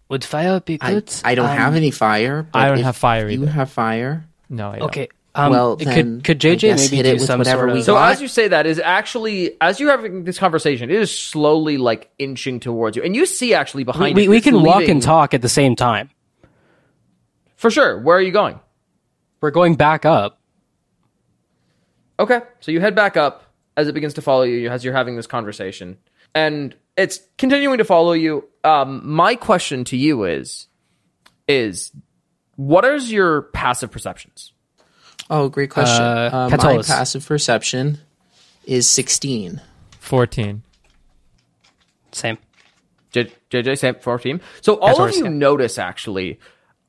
[0.09, 1.13] Would fire be I, good?
[1.25, 2.43] I don't Um, have any fire.
[2.45, 3.51] But I don't if have fire You either.
[3.51, 4.27] have fire.
[4.49, 4.71] No.
[4.71, 4.89] I don't.
[4.89, 5.09] Okay.
[5.37, 7.63] Um, Well, could then could I JJ guess maybe hit it do with some whatever
[7.63, 7.85] sort we of?
[7.85, 8.13] So got.
[8.13, 12.11] as you say that is actually as you're having this conversation, it is slowly like
[12.19, 15.03] inching towards you, and you see actually behind we, it, we it's can walk and
[15.03, 16.09] talk at the same time.
[17.57, 18.01] for sure.
[18.01, 18.59] Where are you going?
[19.43, 20.41] We're going back up.
[22.19, 23.45] Okay, so you head back up
[23.77, 25.99] as it begins to follow you as you're having this conversation,
[26.35, 28.49] and it's continuing to follow you.
[28.65, 30.67] Um, my question to you is,
[31.47, 31.93] is
[32.57, 34.55] what is your passive perceptions?
[35.29, 36.03] Oh, great question.
[36.03, 37.99] Uh, Uh, my passive perception
[38.65, 39.61] is sixteen.
[39.99, 40.63] Fourteen.
[42.13, 42.39] Same.
[43.13, 44.41] J- JJ same for our team.
[44.61, 45.31] So all of you yeah.
[45.31, 46.39] notice actually,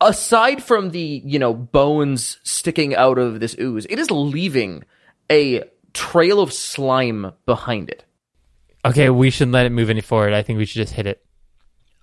[0.01, 4.83] aside from the you know bones sticking out of this ooze, it is leaving
[5.31, 5.63] a
[5.93, 8.03] trail of slime behind it.
[8.85, 9.09] Okay.
[9.09, 10.33] We shouldn't let it move any forward.
[10.33, 11.23] I think we should just hit it.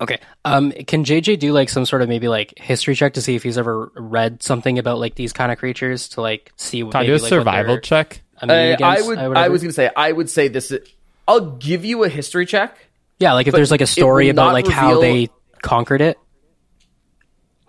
[0.01, 0.19] Okay.
[0.43, 3.43] Um, can JJ do like some sort of maybe like history check to see if
[3.43, 6.99] he's ever read something about like these kind of creatures to like see what Can
[6.99, 8.21] I maybe, do a like, survival they're check?
[8.41, 9.17] Uh, I would.
[9.17, 9.89] I was going to say.
[9.95, 10.71] I would say this.
[10.71, 10.85] is-
[11.27, 12.77] I'll give you a history check.
[13.19, 15.29] yeah, like if there's like a story about not like how they
[15.61, 16.17] conquered it,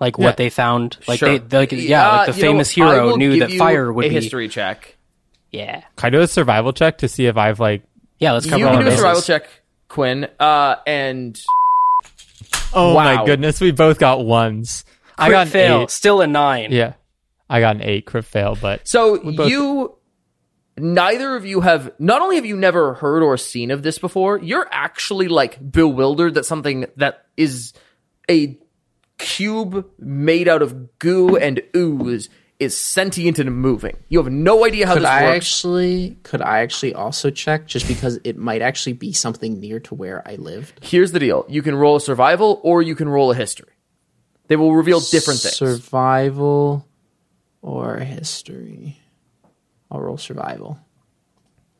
[0.00, 0.24] like Yeah.
[0.24, 1.38] what they found, like Sure.
[1.38, 4.06] they like yeah, like Uh, the you know, famous hero knew that fire would be
[4.08, 4.96] a be history check.
[5.52, 7.82] yeah Can I do a survival check to see if I've like?
[8.18, 8.32] yeah.
[8.32, 9.48] Let's You cover all can our do a survival check,
[9.88, 11.40] Quinn, uh, and
[12.74, 13.04] Oh Wow.
[13.16, 14.84] my goodness, we both got ones.
[15.18, 15.90] I got an fail, eight.
[15.90, 16.72] still a nine.
[16.72, 16.94] Yeah,
[17.48, 19.96] I got an eight crit fail, but So both- you,
[20.76, 21.92] neither of you have.
[21.98, 26.34] Not only have you never heard or seen of this before, you're actually like bewildered
[26.34, 27.72] that something that is
[28.30, 28.58] a
[29.18, 32.28] cube made out of goo and ooze
[32.58, 33.96] is sentient and moving.
[34.08, 35.36] You have no idea how Could this I works.
[35.36, 36.16] actually?
[36.22, 40.26] Could I actually also check just because it might actually be something near to where
[40.26, 40.80] I lived?
[40.82, 43.72] Here's the deal: you can roll a survival or you can roll a history.
[44.48, 45.56] They will reveal different things.
[45.56, 46.86] Survival
[47.62, 48.98] or history?
[49.90, 50.78] I'll roll survival.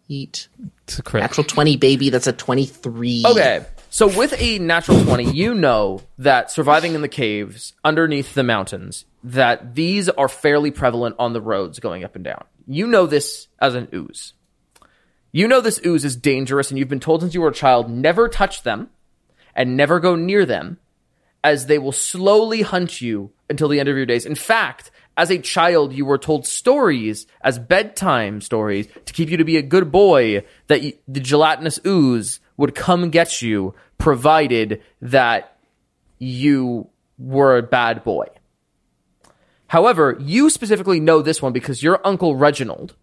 [0.09, 0.49] Eat
[0.85, 1.23] it's a crit.
[1.23, 2.11] natural twenty, baby.
[2.11, 3.25] That's a twenty-three.
[3.27, 3.65] Okay.
[3.89, 9.07] So with a natural 20, you know that surviving in the caves underneath the mountains,
[9.27, 12.45] that these are fairly prevalent on the roads going up and down.
[12.67, 14.35] You know this as an ooze.
[15.33, 17.91] You know this ooze is dangerous and you've been told since you were a child
[17.91, 18.89] never touch them
[19.55, 20.79] and never go near them
[21.43, 24.27] as they will slowly hunt you until the end of your days.
[24.27, 29.39] In fact, as a child, you were told stories as bedtime stories to keep you
[29.39, 34.83] to be a good boy that you, the gelatinous ooze would come get you provided
[35.03, 35.59] that
[36.19, 38.27] you were a bad boy.
[39.69, 42.95] However, you specifically know this one because your uncle Reginald,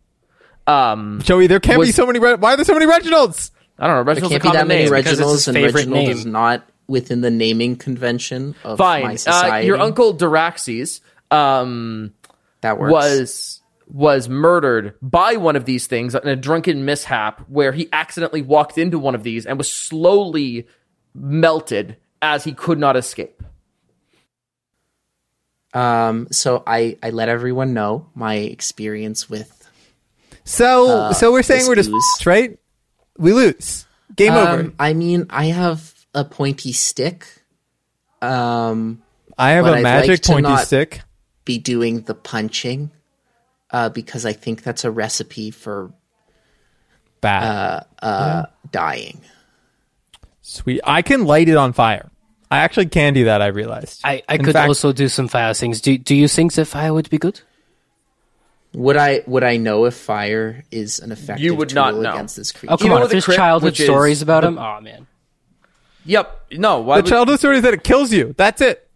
[0.68, 2.20] um, Joey, there can't be so many.
[2.20, 3.52] Re- Why are there so many Reginalds?
[3.78, 4.92] I don't know, There Reginald's a can't be common that many name.
[4.94, 6.12] Reg- because it's Reginalds, and favorite Reginald name.
[6.12, 9.14] is not within the naming convention of my Fine.
[9.16, 9.68] Uh, society.
[9.68, 11.02] your uncle Daraxes,
[11.32, 12.14] um,
[12.62, 12.92] that works.
[12.92, 18.42] was was murdered by one of these things in a drunken mishap where he accidentally
[18.42, 20.66] walked into one of these and was slowly
[21.14, 23.44] melted as he could not escape.
[25.74, 29.60] Um, so I I let everyone know my experience with.
[30.46, 32.26] So, so we're saying we're just ooze.
[32.26, 32.60] right.
[33.18, 33.86] We lose.
[34.16, 34.62] Game over.
[34.62, 37.28] Um, I mean, I have a pointy stick.
[38.22, 39.02] Um,
[39.38, 41.02] I have a I'd magic like pointy stick.
[41.46, 42.92] be doing the punching,
[43.72, 45.92] uh, because I think that's a recipe for
[47.22, 47.86] Bad.
[48.02, 49.22] uh dying.
[50.42, 50.82] Sweet.
[50.84, 52.12] I can light it on fire.
[52.54, 53.42] I actually can do that.
[53.42, 54.02] I realized.
[54.04, 55.82] I, I In could fact- also do some fire things.
[55.82, 57.42] Do do you think that fire would be good?
[58.74, 62.12] Would I would I know if fire is an effective You would tool not know.
[62.12, 62.74] against this creature?
[62.74, 63.02] Oh come Even on!
[63.04, 65.08] with If the there's crit, childhood which is stories about him, oh man.
[66.06, 66.46] Yep.
[66.54, 66.80] No.
[66.82, 68.34] Why The would- childhood story is that it kills you.
[68.38, 68.88] That's it.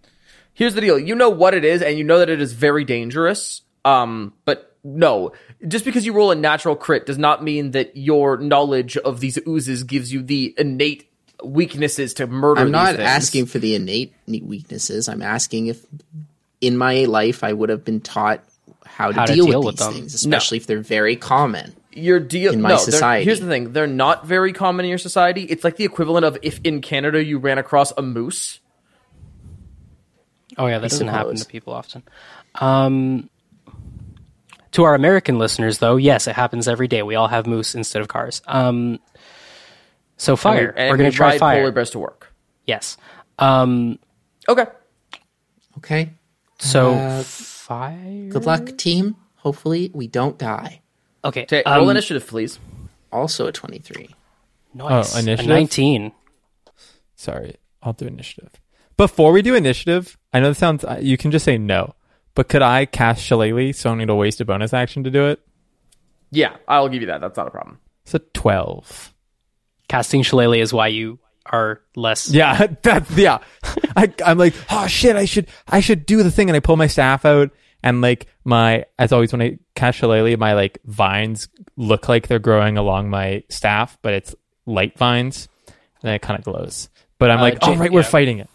[0.54, 0.98] Here's the deal.
[0.98, 3.62] You know what it is, and you know that it is very dangerous.
[3.86, 5.32] Um, but no,
[5.68, 9.38] just because you roll a natural crit does not mean that your knowledge of these
[9.48, 11.07] oozes gives you the innate
[11.44, 12.62] weaknesses to murder.
[12.62, 13.00] I'm not things.
[13.08, 15.08] asking for the innate weaknesses.
[15.10, 15.86] I'm asking if
[16.62, 18.44] in my life I would have been taught
[18.86, 19.94] how to, How to deal, deal with with these them.
[19.94, 21.76] things, especially if they're very common.
[21.94, 23.26] your deal in my no, society.
[23.26, 25.44] Here's the thing: they're not very common in your society.
[25.44, 28.60] It's like the equivalent of if in Canada you ran across a moose.
[30.58, 32.02] Oh yeah, that doesn't happen to people often.
[32.56, 33.30] Um,
[34.72, 37.04] to our American listeners, though, yes, it happens every day.
[37.04, 38.42] We all have moose instead of cars.
[38.48, 39.00] Um,
[40.18, 40.74] so fire.
[40.76, 41.60] And We're going to try ride fire.
[41.62, 42.34] polar bears to work.
[42.66, 42.98] Yes.
[43.40, 44.00] Um,
[44.50, 44.66] Okay.
[45.78, 46.12] Okay.
[46.60, 48.30] so Uh, fire.
[48.30, 49.16] Good luck, team.
[49.38, 50.82] Hopefully we don't die.
[51.24, 51.46] Okay.
[51.46, 52.60] Ta- um, roll initiative, please.
[53.12, 54.10] Also a 23.
[54.74, 55.14] Nice.
[55.16, 55.48] Oh, A initiative?
[55.50, 56.12] Nineteen.
[57.16, 58.52] Sorry, I'll do initiative.
[58.96, 60.84] Before we do initiative, I know this sounds.
[60.84, 61.96] uh, You can just say no,
[62.36, 65.10] but could I cast Shillelagh so I don't need to waste a bonus action to
[65.12, 65.40] do it?
[66.32, 67.22] Yeah, I'll give you that.
[67.22, 67.80] That's not a problem.
[68.04, 69.14] It's a twelve.
[69.88, 72.30] Casting Shillelagh is why you are less.
[72.30, 73.40] Yeah, that's yeah.
[73.96, 76.76] I, I'm like, oh shit, I should I should do the thing, and I pull
[76.78, 77.52] my staff out,
[77.84, 82.40] and like my as always when I cast Shillelagh, my like vines look like they're
[82.40, 84.36] growing along my staff, but it's
[84.66, 85.48] light vines,
[86.04, 86.90] and it kind of glows.
[87.20, 88.50] But I'm Uh, like, oh Jake- right, we're fighting it.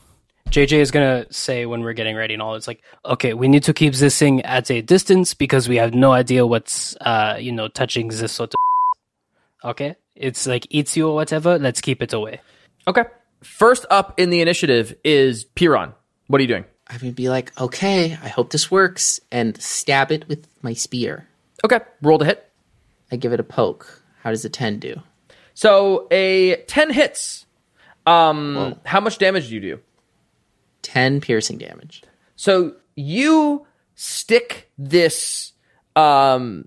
[0.51, 3.62] JJ is gonna say when we're getting ready and all, it's like, okay, we need
[3.64, 7.53] to keep this thing at a distance because we have no idea what's, uh, you
[7.53, 9.70] know, touching this sort of.
[9.70, 11.59] Okay, it's like eats you or whatever.
[11.59, 12.41] Let's keep it away.
[12.87, 13.05] Okay.
[13.43, 15.95] First up in the initiative is Piron.
[16.29, 16.65] What are you doing?
[16.89, 21.27] I would be like, okay, I hope this works, and stab it with my spear.
[21.65, 21.81] Okay.
[22.03, 22.51] Roll to hit.
[23.11, 24.03] I give it a poke.
[24.23, 25.01] How does a 10 do?
[25.55, 27.47] So a ten hits.
[28.07, 29.81] Um, how much damage do you do?
[30.83, 32.03] 10 piercing damage.
[32.37, 35.53] So you stick this
[35.95, 36.67] um,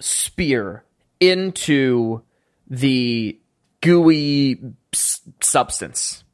[0.00, 0.84] spear
[1.20, 2.22] into
[2.72, 3.38] the
[3.82, 4.58] gooey
[4.92, 6.24] s- substance.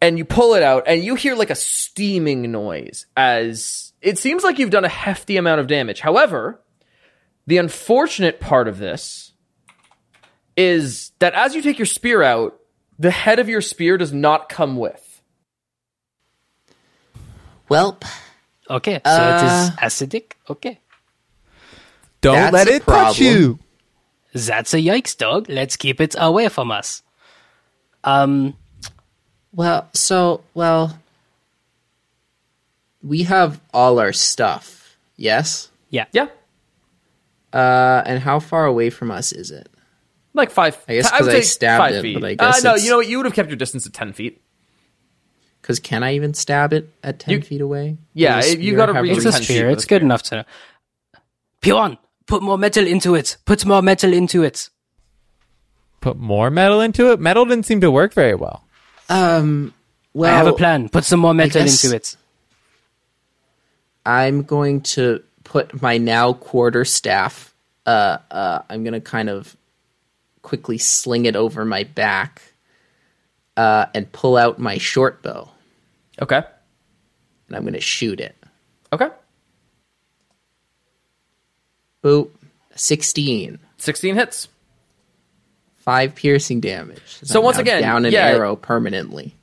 [0.00, 4.42] And you pull it out, and you hear like a steaming noise as it seems
[4.42, 6.00] like you've done a hefty amount of damage.
[6.00, 6.58] However,
[7.46, 9.32] the unfortunate part of this
[10.56, 12.58] is that as you take your spear out,
[12.98, 15.06] the head of your spear does not come with.
[17.70, 18.04] Welp,
[18.70, 20.32] Okay, so it is uh, acidic.
[20.48, 20.80] Okay,
[22.20, 23.58] Don't That's let a it touch you.
[24.32, 25.48] That's a yikes, dog.
[25.48, 27.02] Let's keep it away from us.
[28.04, 28.56] Um,
[29.52, 30.98] well, so, well,
[33.02, 35.68] we have all our stuff, yes?
[35.90, 36.28] yeah, Yeah,
[37.52, 39.68] Uh, and how far away from us is it?
[40.32, 40.78] Like five.
[40.88, 42.14] I guess would 'cause I say stabbed five it, feet.
[42.14, 42.76] but I guess uh, no.
[42.76, 43.08] You know what?
[43.08, 44.40] You would have kept your distance at ten feet.
[45.60, 47.98] Because can I even stab it at 10 You- feet away?
[48.14, 50.22] Yeah, Does a it- you gotta have reach it's a 10 feet It's good enough
[50.24, 50.44] to know.
[51.60, 51.98] Piron,
[52.30, 53.36] put more metal into it.
[53.44, 54.70] Put more metal into it.
[56.00, 57.20] Put more metal into it.
[57.20, 58.64] Metal didn't seem to work very well.
[59.08, 59.74] Um,
[60.14, 60.88] well, I have a plan.
[60.88, 62.16] Put some more metal into it.
[64.06, 67.52] I'm going to put my now quarter staff.
[67.84, 69.56] Uh, uh, I'm going to kind of
[70.42, 72.40] quickly sling it over my back
[73.56, 75.50] uh, and pull out my short bow,
[76.22, 76.42] Okay.
[77.48, 78.36] and I'm going to shoot it.
[78.92, 79.08] Okay.
[82.02, 82.30] Boop.
[82.76, 83.58] 16.
[83.76, 84.48] Sixteen hits.
[85.78, 87.18] Five piercing damage.
[87.22, 88.26] So I'm once again, down an yeah.
[88.26, 89.34] arrow permanently.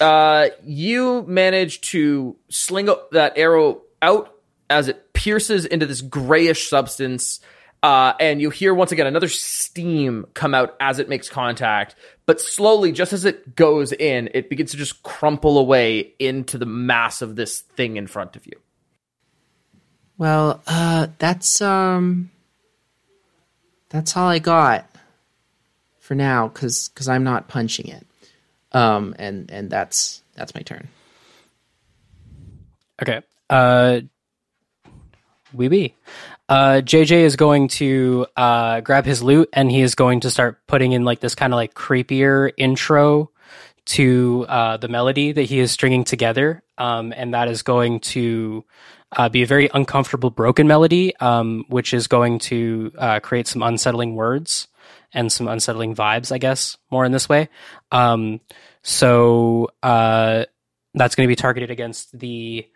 [0.00, 4.34] Uh, you manage to sling that arrow out
[4.68, 7.40] as it pierces into this grayish substance.
[7.82, 11.94] Uh, and you hear once again another steam come out as it makes contact,
[12.24, 16.64] but slowly, just as it goes in, it begins to just crumple away into the
[16.66, 18.58] mass of this thing in front of you.
[20.16, 22.30] Well, uh, that's um,
[23.88, 24.88] that's all I got
[25.98, 28.06] for now, because because I'm not punching it.
[28.72, 30.88] Um, and and that's that's my turn.
[33.02, 33.22] Okay.
[33.50, 34.00] Uh,
[35.52, 35.94] we be.
[36.48, 40.58] Uh, JJ is going to uh, grab his loot and he is going to start
[40.66, 43.30] putting in like this kind of like creepier intro
[43.86, 46.62] to uh, the melody that he is stringing together.
[46.76, 48.64] Um, and that is going to
[49.16, 53.62] uh, be a very uncomfortable broken melody, um, which is going to uh, create some
[53.62, 54.68] unsettling words
[55.12, 57.48] and some unsettling vibes, I guess, more in this way.
[57.92, 58.40] Um,
[58.82, 60.44] so uh,
[60.94, 62.66] that's going to be targeted against the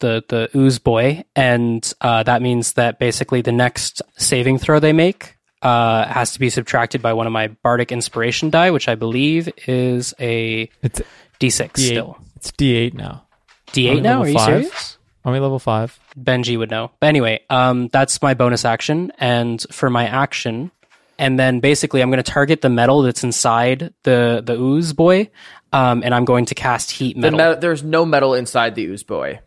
[0.00, 4.92] the the ooze boy, and uh, that means that basically the next saving throw they
[4.94, 8.94] make uh, has to be subtracted by one of my bardic inspiration die, which I
[8.94, 11.00] believe is a It's
[11.38, 11.76] d6 D8.
[11.78, 12.18] still.
[12.36, 13.26] It's D8 now.
[13.72, 14.20] D8 Only now?
[14.22, 14.46] Are you five?
[14.46, 14.98] serious?
[15.24, 15.98] Are we level five?
[16.18, 16.90] Benji would know.
[17.00, 20.70] But anyway, um, that's my bonus action, and for my action,
[21.18, 25.30] and then basically I'm going to target the metal that's inside the the ooze boy,
[25.72, 27.54] um, and I'm going to cast heat The metal.
[27.54, 29.40] me- there's no metal inside the ooze boy.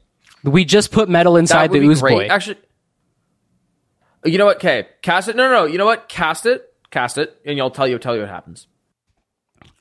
[0.44, 2.16] we just put metal That inside would the be ooze great.
[2.16, 2.26] boy.
[2.28, 2.58] Actually,
[4.26, 4.58] you know what?
[4.58, 5.36] Okay, cast it.
[5.36, 5.66] No, no, no.
[5.66, 6.08] You know what?
[6.08, 6.64] Cast it.
[6.92, 7.98] Cast it, and I'll tell you.
[7.98, 8.68] Tell you what happens.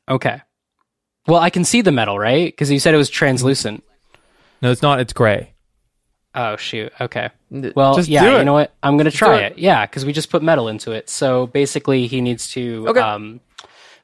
[0.09, 0.40] Okay.
[1.26, 2.47] Well, I can see the metal, right?
[2.47, 3.84] Because you said it was translucent.
[4.62, 4.99] No, it's not.
[4.99, 5.51] It's gray.
[6.34, 6.92] Oh shoot.
[7.00, 7.28] Okay.
[7.50, 8.38] Well, Just yeah.
[8.38, 8.72] You know what?
[8.82, 9.52] I'm gonna try it.
[9.52, 9.58] it.
[9.58, 11.10] Yeah, because we just put metal into it.
[11.10, 13.00] So basically, he needs to Okay.
[13.00, 13.40] um,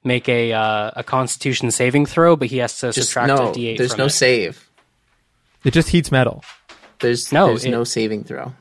[0.04, 3.48] make a uh, a Constitution saving throw, but he has to Just subtract no.
[3.50, 3.78] a D8.
[3.78, 4.10] There's from no it.
[4.10, 4.68] save.
[5.64, 6.44] It just heats metal.
[7.00, 8.52] There's No, There's it- no saving throw.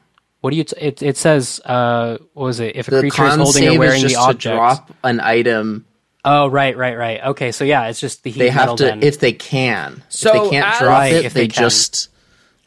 [0.41, 0.63] What do you?
[0.63, 1.59] T- it it says.
[1.65, 2.75] Uh, what was it?
[2.75, 4.55] If a The creature is con holding save or is wearing just the to object.
[4.55, 5.85] drop an item.
[6.23, 7.23] Oh, right, right, right.
[7.25, 9.03] Okay, so yeah, it's just the heat They have metal to then.
[9.03, 10.03] if they can.
[10.09, 11.63] So if they can't as- drop Right, it, if they, they can.
[11.63, 12.09] just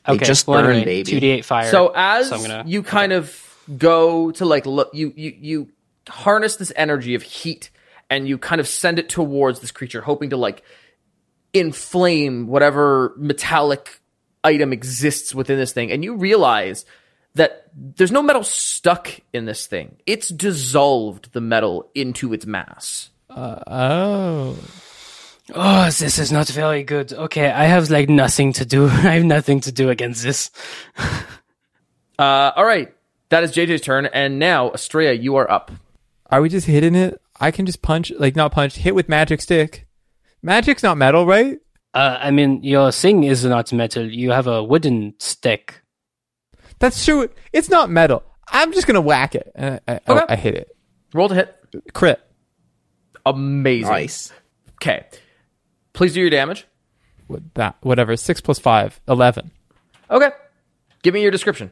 [0.06, 1.10] they okay, just well, burn, anyway, baby.
[1.10, 1.70] Two D eight fire.
[1.70, 2.64] So as so I'm gonna.
[2.66, 5.68] you kind of go to like look, you you you
[6.08, 7.70] harness this energy of heat,
[8.08, 10.62] and you kind of send it towards this creature, hoping to like
[11.52, 14.00] inflame whatever metallic
[14.42, 16.84] item exists within this thing, and you realize
[17.34, 19.96] that there's no metal stuck in this thing.
[20.06, 23.10] It's dissolved the metal into its mass.
[23.28, 24.56] Uh, oh.
[25.54, 27.12] Oh, this is not very good.
[27.12, 28.86] Okay, I have like nothing to do.
[28.88, 30.50] I have nothing to do against this.
[32.18, 32.94] Uh, all right,
[33.30, 35.70] that is JJ's turn, and now Estrella, you are up.
[36.26, 37.18] Are we just hitting it?
[37.40, 39.86] I can just punch, like not punch, hit with magic stick.
[40.42, 41.58] Magic's not metal, right?
[41.94, 44.04] Uh, I mean, your thing is not metal.
[44.06, 45.80] You have a wooden stick.
[46.78, 47.30] That's true.
[47.54, 48.22] It's not metal.
[48.52, 49.50] I'm just gonna whack it.
[49.58, 50.24] I, I, Okay.
[50.28, 50.76] I hit it.
[51.14, 51.56] Roll to hit.
[51.94, 52.20] Crit.
[53.24, 53.90] Amazing.
[53.90, 54.30] Nice.
[54.74, 55.06] Okay.
[55.92, 56.66] Please do your damage.
[57.26, 58.16] What- That whatever.
[58.16, 59.00] Six plus five.
[59.08, 59.50] Eleven.
[60.10, 60.30] Okay.
[61.02, 61.70] Give me your description.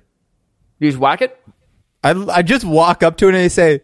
[0.79, 1.39] You just whack it?
[2.05, 3.83] I, I just walk up to it and I say,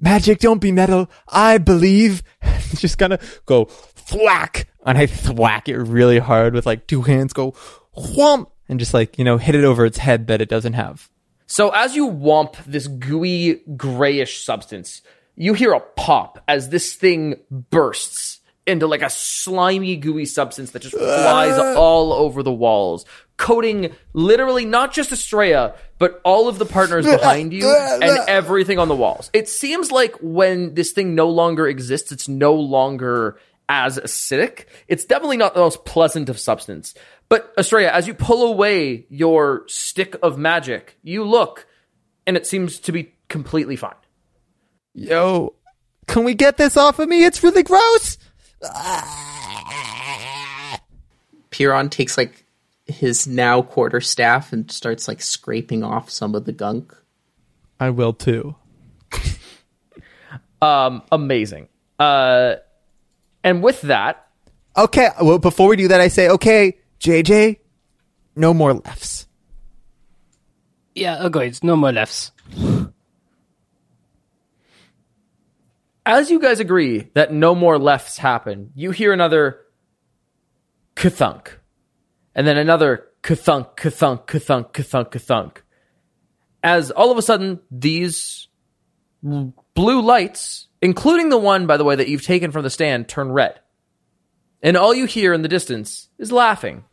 [0.00, 1.10] "Magic, don't be metal.
[1.28, 2.22] I believe."
[2.76, 7.32] just gonna go thwack, and I thwack it really hard with like two hands.
[7.34, 7.52] Go
[7.96, 11.10] whomp, and just like you know hit it over its head that it doesn't have.
[11.46, 15.02] So as you womp this gooey grayish substance,
[15.36, 20.82] you hear a pop as this thing bursts into like a slimy gooey substance that
[20.82, 20.98] just uh.
[20.98, 23.04] flies all over the walls,
[23.36, 27.68] coating literally not just Estrella, but all of the partners behind you
[28.02, 29.30] and everything on the walls.
[29.32, 33.38] It seems like when this thing no longer exists, it's no longer
[33.68, 34.66] as acidic.
[34.88, 36.94] It's definitely not the most pleasant of substance.
[37.28, 41.66] But Estrella, as you pull away your stick of magic, you look
[42.26, 43.94] and it seems to be completely fine.
[44.94, 45.54] Yo,
[46.06, 47.24] can we get this off of me?
[47.24, 48.18] It's really gross.
[51.50, 52.44] Piron takes like
[52.86, 56.94] his now quarter staff and starts like scraping off some of the gunk.
[57.78, 58.56] I will too.
[60.62, 61.68] Um, amazing.
[61.98, 62.56] Uh,
[63.42, 64.26] and with that,
[64.76, 67.58] Okay, well, before we do that, I say, okay, JJ,
[68.36, 69.26] no more lefts.
[70.94, 72.30] Yeah, okay, it's no more lefts.
[76.06, 79.60] As you guys agree that no more lefts happen, you hear another
[80.96, 81.48] kathunk,
[82.34, 85.56] and then another kathunk, kathunk, kathunk, kathunk, kathunk.
[86.62, 88.48] As all of a sudden, these
[89.22, 93.30] blue lights, including the one, by the way, that you've taken from the stand, turn
[93.32, 93.60] red.
[94.62, 96.84] And all you hear in the distance is laughing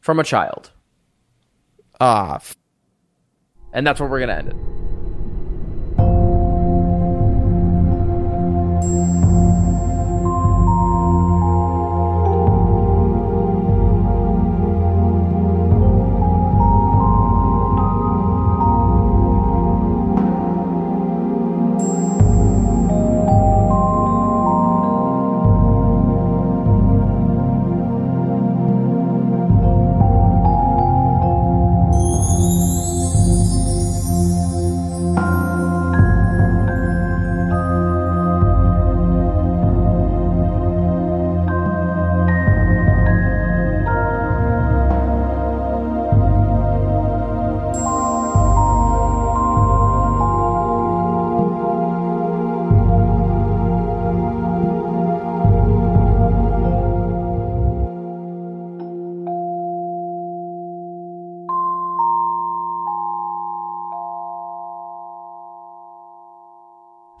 [0.00, 0.70] from a child.
[2.00, 2.56] Ah, f-
[3.74, 4.89] And that's where we're going to end it.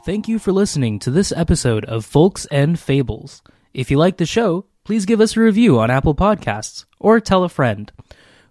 [0.02, 3.42] Thank you for listening to this episode of Folks and Fables.
[3.74, 7.44] If you like the show, please give us a review on Apple Podcasts or tell
[7.44, 7.92] a friend.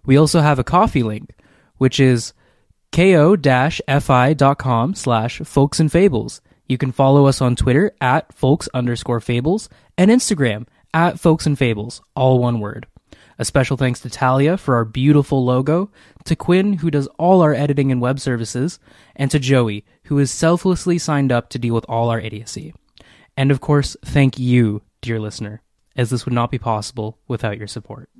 [0.04, 1.34] We also have a Ko-fi link,
[1.76, 2.34] which is
[2.92, 6.40] ko-fi.com slash folks and fables.
[6.68, 11.58] You can follow us on Twitter at folks underscore fables and Instagram at folks and
[11.58, 12.86] fables, all one word.
[13.40, 15.90] A special thanks to Talia for our beautiful logo,
[16.24, 18.78] to Quinn, who does all our editing and web services,
[19.16, 22.74] and to Joey, who is selflessly signed up to deal with all our idiocy.
[23.36, 25.62] And of course, thank you, dear listener,
[25.94, 28.10] as this would not be possible without your support.